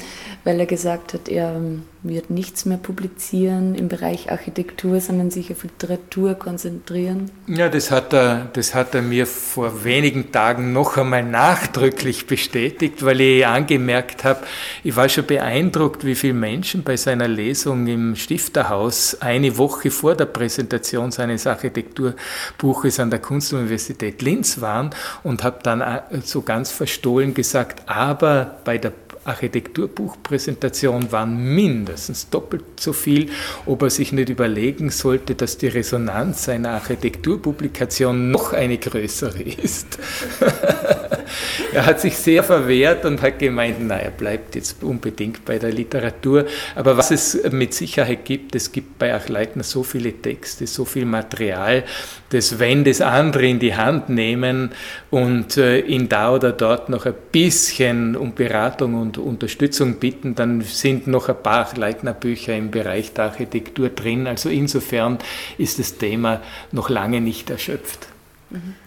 weil 0.49 0.61
er 0.61 0.67
gesagt 0.67 1.13
hat, 1.13 1.29
er 1.29 1.57
ähm, 1.57 1.83
wird 2.03 2.31
nichts 2.31 2.65
mehr 2.65 2.79
publizieren 2.79 3.75
im 3.75 3.89
Bereich 3.89 4.31
Architektur, 4.31 4.99
sondern 4.99 5.31
sich 5.31 5.53
auf 5.53 5.63
Literatur 5.63 6.37
konzentrieren? 6.37 7.31
Ja, 7.47 7.69
das 7.69 7.91
hat 7.91 8.15
er, 8.15 8.49
das 8.55 8.75
hat 8.75 8.95
er 8.95 9.03
mir 9.03 9.27
vor 9.27 9.85
wenigen 9.85 10.33
Tagen 10.33 10.73
noch 10.73 10.97
einmal 10.97 11.23
nachdrücklich 11.23 12.27
bestätigt, 12.27 13.05
weil 13.05 13.21
ich 13.21 13.47
angemerkt 13.47 14.25
habe, 14.25 14.41
ich 14.83 14.97
war 14.97 15.11
schon 15.11 15.27
beeindruckt, 15.27 16.07
wie 16.07 16.15
viele 16.15 16.33
Menschen 16.33 16.83
bei 16.83 16.97
seiner 16.97 17.29
Lesung 17.29 17.87
im 17.87 18.17
Stifterhaus 18.17 19.21
eine 19.21 19.59
Woche 19.59 19.91
vor 19.91 20.15
der 20.15 20.25
Präsentation 20.25 21.11
seines 21.11 21.47
Architekturbuches 21.47 22.99
an 23.01 23.11
der 23.11 23.19
Kunstuniversität 23.19 24.23
Linz 24.23 24.63
waren 24.63 24.89
und 25.23 25.45
habe 25.45 25.59
dann 25.63 25.83
äh, 25.83 26.01
so 26.25 26.41
ganz 26.41 26.71
verstohlen 26.71 27.35
gesagt, 27.35 27.83
aber 27.87 28.57
bei 28.65 28.79
der 28.79 28.95
Architekturbuchpräsentation 29.29 31.13
waren 31.13 31.55
mindestens 31.55 32.31
doppelt 32.31 32.65
so 32.81 32.93
viel, 32.93 33.31
ob 33.67 33.83
er 33.83 33.91
sich 33.91 34.13
nicht 34.13 34.29
überlegen 34.29 34.91
sollte, 34.91 35.35
dass 35.35 35.59
die 35.59 35.69
Resonanz 35.69 36.49
einer 36.49 36.71
Architekturpublikation 36.71 38.31
noch 38.31 38.53
eine 38.53 38.79
größere 38.79 39.43
ist. 39.43 39.99
er 41.73 41.87
hat 41.87 42.01
sich 42.01 42.17
sehr 42.17 42.43
verwehrt 42.43 43.05
und 43.05 43.23
hat 43.23 43.39
gemeint, 43.39 43.77
na, 43.81 43.97
er 43.97 44.11
bleibt 44.11 44.55
jetzt 44.55 44.83
unbedingt 44.83 45.45
bei 45.45 45.59
der 45.59 45.73
Literatur. 45.73 46.47
Aber 46.75 46.97
was 46.97 47.11
es 47.11 47.51
mit 47.51 47.75
Sicherheit 47.75 48.25
gibt, 48.25 48.55
es 48.55 48.73
gibt 48.73 48.99
bei 48.99 49.15
Achleitner 49.15 49.63
so 49.63 49.83
viele 49.83 50.13
Texte, 50.13 50.67
so 50.67 50.85
viel 50.85 51.05
Material, 51.05 51.85
dass 52.31 52.59
wenn 52.59 52.85
das 52.85 53.01
andere 53.01 53.47
in 53.47 53.59
die 53.59 53.75
Hand 53.75 54.09
nehmen 54.09 54.71
und 55.11 55.57
äh, 55.57 55.81
ihn 55.81 56.09
da 56.09 56.35
oder 56.35 56.53
dort 56.53 56.89
noch 56.89 57.07
ein 57.07 57.15
bisschen 57.33 58.17
um 58.17 58.35
Beratung 58.35 58.95
und 58.95 59.19
Unterstützung 59.19 59.97
bitten, 59.97 60.35
dann 60.35 60.61
sind 60.61 61.07
noch 61.07 61.29
ein 61.29 61.43
paar 61.43 61.69
Leitner-Bücher 61.75 62.57
im 62.57 62.71
Bereich 62.71 63.13
der 63.13 63.25
Architektur 63.25 63.89
drin. 63.89 64.27
Also 64.27 64.49
insofern 64.49 65.19
ist 65.57 65.79
das 65.79 65.99
Thema 65.99 66.43
noch 66.73 66.91
lange 66.91 67.21
nicht 67.21 67.51
erschöpft. 67.51 68.09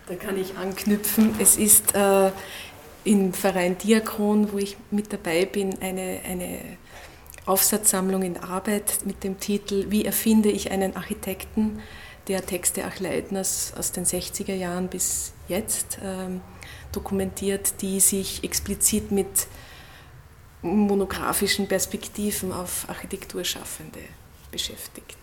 Da 0.08 0.16
kann 0.16 0.38
ich 0.38 0.58
anknüpfen. 0.58 1.36
Es 1.40 1.58
ist 1.58 1.94
äh, 1.94 2.32
im 3.04 3.34
Verein 3.34 3.78
Diakron, 3.78 4.52
wo 4.52 4.58
ich 4.58 4.78
mit 4.90 5.14
dabei 5.14 5.46
bin, 5.46 5.80
eine, 5.82 6.22
eine 6.28 6.60
Aufsatzsammlung 7.46 8.24
in 8.24 8.38
Arbeit 8.38 9.00
mit 9.06 9.24
dem 9.24 9.40
Titel 9.40 9.86
Wie 9.90 10.06
erfinde 10.06 10.50
ich 10.50 10.72
einen 10.72 10.96
Architekten, 10.96 11.80
der 12.28 12.46
Texte 12.46 12.86
Achleitners 12.86 13.74
aus 13.78 13.92
den 13.92 14.06
60er 14.06 14.54
Jahren 14.54 14.88
bis 14.88 15.34
jetzt 15.48 15.98
ähm, 16.04 16.42
dokumentiert, 16.92 17.82
die 17.82 18.00
sich 18.00 18.44
explizit 18.44 19.12
mit 19.12 19.48
monografischen 20.62 21.68
Perspektiven 21.68 22.52
auf 22.52 22.88
Architekturschaffende 22.88 24.00
beschäftigt. 24.52 25.18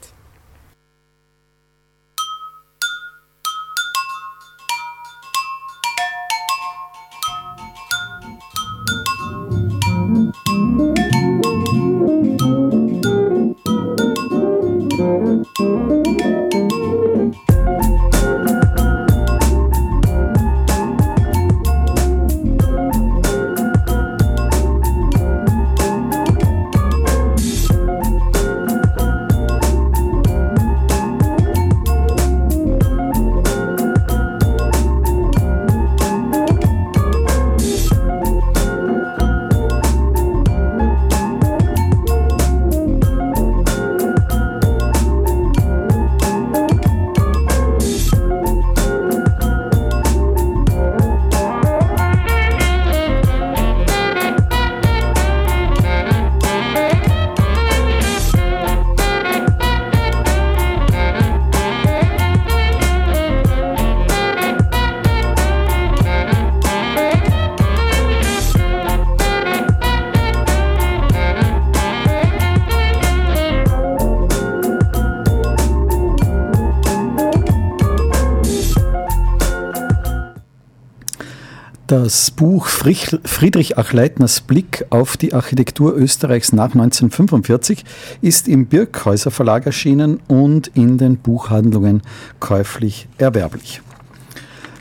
Das 81.88 82.30
Buch 82.30 82.66
Friedrich 82.66 83.78
Achleitners 83.78 84.42
Blick 84.42 84.84
auf 84.90 85.16
die 85.16 85.32
Architektur 85.32 85.96
Österreichs 85.96 86.52
nach 86.52 86.74
1945 86.74 87.82
ist 88.20 88.46
im 88.46 88.66
Birkhäuser 88.66 89.30
Verlag 89.30 89.64
erschienen 89.64 90.20
und 90.28 90.66
in 90.74 90.98
den 90.98 91.16
Buchhandlungen 91.16 92.02
käuflich 92.40 93.08
erwerblich. 93.16 93.80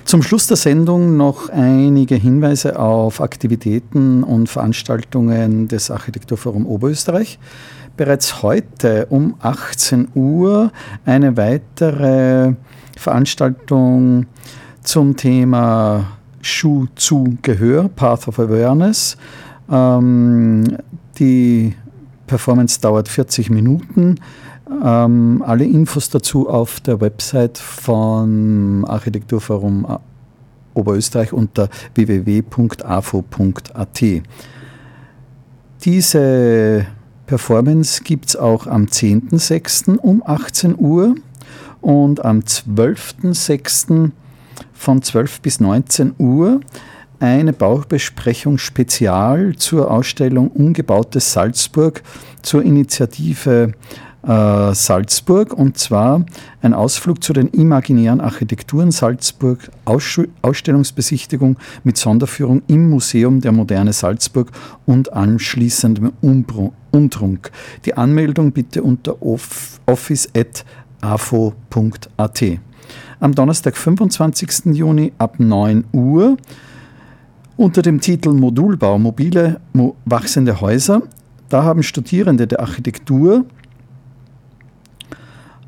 Zum 0.04 0.22
Schluss 0.22 0.48
der 0.48 0.58
Sendung 0.58 1.16
noch 1.16 1.48
einige 1.48 2.16
Hinweise 2.16 2.78
auf 2.78 3.22
Aktivitäten 3.22 4.26
und 4.26 4.50
Veranstaltungen 4.50 5.70
des 5.70 5.90
Architekturforum 5.90 6.66
Oberösterreich. 6.66 7.40
Bereits 7.96 8.44
heute 8.44 9.06
um 9.06 9.36
18 9.40 10.10
Uhr 10.14 10.74
eine 11.06 11.38
weitere 11.38 12.56
Veranstaltung 12.98 14.26
zum 14.84 15.16
Thema 15.16 16.17
Schuh 16.48 16.88
zu 16.96 17.38
Gehör, 17.42 17.90
Path 17.90 18.28
of 18.28 18.40
Awareness. 18.40 19.18
Ähm, 19.70 20.78
die 21.20 21.76
Performance 22.26 22.80
dauert 22.80 23.10
40 23.10 23.50
Minuten. 23.50 24.16
Ähm, 24.84 25.44
alle 25.46 25.66
Infos 25.66 26.10
dazu 26.10 26.50
auf 26.50 26.80
der 26.80 27.02
Website 27.02 27.58
von 27.58 28.86
Architekturforum 28.86 30.00
Oberösterreich 30.74 31.34
unter 31.34 31.70
www.afo.at. 31.96 32.44
Diese 35.84 36.86
Performance 37.26 38.04
gibt 38.04 38.28
es 38.28 38.36
auch 38.36 38.68
am 38.68 38.86
10.06. 38.86 39.98
um 39.98 40.24
18 40.26 40.76
Uhr 40.78 41.16
und 41.82 42.24
am 42.24 42.40
12.06 42.40 44.12
von 44.78 45.02
12 45.02 45.42
bis 45.42 45.60
19 45.60 46.16
Uhr 46.18 46.62
eine 47.20 47.52
Baubesprechung 47.52 48.58
spezial 48.58 49.56
zur 49.56 49.90
Ausstellung 49.90 50.50
Ungebautes 50.50 51.34
Salzburg 51.34 52.04
zur 52.44 52.64
Initiative 52.64 53.74
äh, 54.28 54.74
Salzburg 54.74 55.54
und 55.54 55.78
zwar 55.78 56.26
ein 56.62 56.74
Ausflug 56.74 57.24
zu 57.24 57.34
den 57.34 57.48
imaginären 57.48 58.22
Architekturen 58.22 58.92
Salzburg, 58.92 59.72
Aussch 59.86 60.22
Ausstellungsbesichtigung 60.42 61.58
mit 61.84 61.98
Sonderführung 61.98 62.62
im 62.68 62.90
Museum 62.90 63.42
der 63.42 63.52
Moderne 63.52 63.94
Salzburg 63.94 64.52
und 64.86 65.12
anschließendem 65.14 66.14
Umtrunk. 66.92 67.52
Die 67.86 67.96
Anmeldung 67.96 68.52
bitte 68.52 68.84
unter 68.84 69.16
office.afo.at 69.22 70.68
am 73.20 73.34
Donnerstag, 73.34 73.78
25. 73.78 74.74
Juni 74.76 75.14
ab 75.18 75.40
9 75.40 75.86
Uhr 75.92 76.38
unter 77.56 77.82
dem 77.82 78.00
Titel 78.00 78.34
Modulbau 78.34 79.00
mobile 79.00 79.60
wachsende 80.06 80.62
Häuser. 80.62 81.02
Da 81.50 81.64
haben 81.64 81.84
Studierende 81.84 82.48
der 82.48 82.60
Architektur 82.60 83.46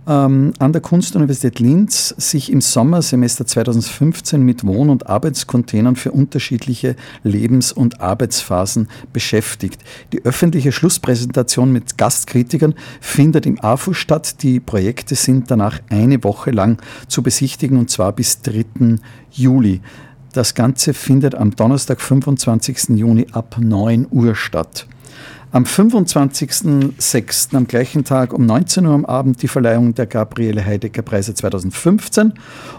ähm, 0.09 0.53
an 0.57 0.73
der 0.73 0.81
Kunstuniversität 0.81 1.59
Linz 1.59 2.15
sich 2.17 2.51
im 2.51 2.61
Sommersemester 2.61 3.45
2015 3.45 4.41
mit 4.41 4.65
Wohn- 4.65 4.89
und 4.89 5.07
Arbeitscontainern 5.07 5.95
für 5.95 6.11
unterschiedliche 6.11 6.95
Lebens- 7.23 7.71
und 7.71 8.01
Arbeitsphasen 8.01 8.89
beschäftigt. 9.13 9.81
Die 10.11 10.25
öffentliche 10.25 10.71
Schlusspräsentation 10.71 11.71
mit 11.71 11.97
Gastkritikern 11.97 12.73
findet 12.99 13.45
im 13.45 13.63
AFU 13.63 13.93
statt. 13.93 14.41
Die 14.41 14.59
Projekte 14.59 15.13
sind 15.13 15.51
danach 15.51 15.79
eine 15.89 16.23
Woche 16.23 16.49
lang 16.51 16.81
zu 17.07 17.21
besichtigen 17.21 17.77
und 17.77 17.91
zwar 17.91 18.11
bis 18.11 18.41
3. 18.41 18.95
Juli. 19.31 19.81
Das 20.33 20.55
Ganze 20.55 20.93
findet 20.93 21.35
am 21.35 21.55
Donnerstag, 21.55 22.01
25. 22.01 22.89
Juni 22.97 23.27
ab 23.31 23.57
9 23.59 24.07
Uhr 24.09 24.35
statt. 24.35 24.87
Am 25.51 25.63
25.06. 25.63 27.55
am 27.55 27.65
gleichen 27.65 28.03
Tag 28.03 28.33
um 28.33 28.45
19 28.45 28.85
Uhr 28.85 28.93
am 28.93 29.03
Abend 29.05 29.41
die 29.41 29.47
Verleihung 29.47 29.95
der 29.95 30.05
Gabriele 30.05 30.63
Heidegger 30.63 31.01
Preise 31.01 31.33
2015. 31.33 32.33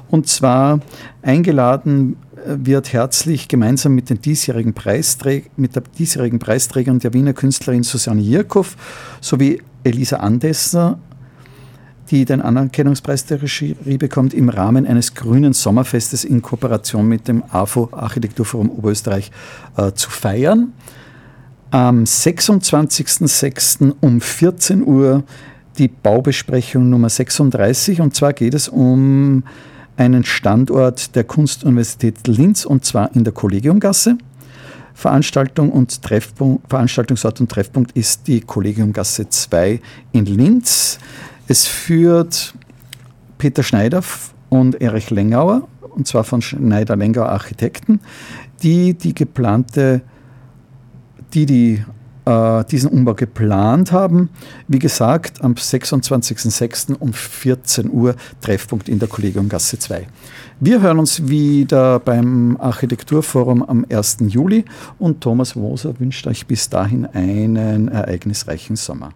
Und 0.08 0.28
zwar 0.28 0.78
eingeladen 1.20 2.14
äh, 2.36 2.54
wird 2.58 2.92
herzlich 2.92 3.48
gemeinsam 3.48 3.96
mit, 3.96 4.08
den 4.08 4.20
diesjährigen 4.20 4.72
Preisträg 4.72 5.50
mit 5.56 5.74
der 5.74 5.82
diesjährigen 5.98 6.38
Preisträgerin 6.38 7.00
der 7.00 7.12
Wiener 7.12 7.32
Künstlerin 7.32 7.82
Susanne 7.82 8.22
Jirkow 8.22 8.76
sowie 9.20 9.60
Elisa 9.82 10.18
Andesser 10.18 11.00
die 12.12 12.24
den 12.24 12.42
Anerkennungspreis 12.42 13.24
der 13.26 13.40
Regie 13.40 13.76
bekommt, 13.96 14.34
im 14.34 14.48
Rahmen 14.48 14.84
eines 14.84 15.14
grünen 15.14 15.52
Sommerfestes 15.52 16.24
in 16.24 16.42
Kooperation 16.42 17.06
mit 17.06 17.28
dem 17.28 17.44
AFO 17.50 17.88
Architekturforum 17.92 18.68
Oberösterreich 18.68 19.30
äh, 19.76 19.92
zu 19.92 20.10
feiern 20.10 20.72
am 21.70 22.04
26.06. 22.04 23.94
um 24.00 24.20
14 24.20 24.84
Uhr 24.84 25.22
die 25.78 25.88
Baubesprechung 25.88 26.90
Nummer 26.90 27.08
36 27.08 28.00
und 28.00 28.14
zwar 28.14 28.32
geht 28.32 28.54
es 28.54 28.68
um 28.68 29.44
einen 29.96 30.24
Standort 30.24 31.14
der 31.14 31.24
Kunstuniversität 31.24 32.26
Linz 32.26 32.64
und 32.64 32.84
zwar 32.84 33.14
in 33.14 33.24
der 33.24 33.32
Kollegiumgasse. 33.32 34.18
Veranstaltung 34.94 35.70
und 35.70 36.02
Treffpunkt, 36.02 36.68
Veranstaltungsort 36.68 37.40
und 37.40 37.50
Treffpunkt 37.50 37.92
ist 37.92 38.26
die 38.26 38.40
Kollegiumgasse 38.40 39.28
2 39.28 39.80
in 40.12 40.26
Linz. 40.26 40.98
Es 41.48 41.66
führt 41.66 42.54
Peter 43.38 43.62
Schneider 43.62 44.02
und 44.50 44.80
Erich 44.80 45.10
Lengauer, 45.10 45.68
und 45.80 46.06
zwar 46.06 46.24
von 46.24 46.42
Schneider-Lengauer 46.42 47.28
Architekten, 47.28 48.00
die 48.62 48.94
die 48.94 49.14
geplante 49.14 50.02
die, 51.34 51.46
die 51.46 51.84
äh, 52.24 52.64
diesen 52.64 52.90
Umbau 52.90 53.14
geplant 53.14 53.92
haben. 53.92 54.30
Wie 54.68 54.78
gesagt, 54.78 55.42
am 55.42 55.54
26.06. 55.54 56.94
um 56.98 57.12
14 57.12 57.90
Uhr 57.90 58.14
Treffpunkt 58.40 58.88
in 58.88 58.98
der 58.98 59.08
Kollegiumgasse 59.08 59.78
2. 59.78 60.06
Wir 60.60 60.82
hören 60.82 60.98
uns 60.98 61.28
wieder 61.28 61.98
beim 61.98 62.56
Architekturforum 62.60 63.62
am 63.62 63.86
1. 63.88 64.18
Juli 64.28 64.64
und 64.98 65.20
Thomas 65.20 65.56
Woser 65.56 65.98
wünscht 65.98 66.26
euch 66.26 66.46
bis 66.46 66.68
dahin 66.68 67.06
einen 67.06 67.88
ereignisreichen 67.88 68.76
Sommer. 68.76 69.12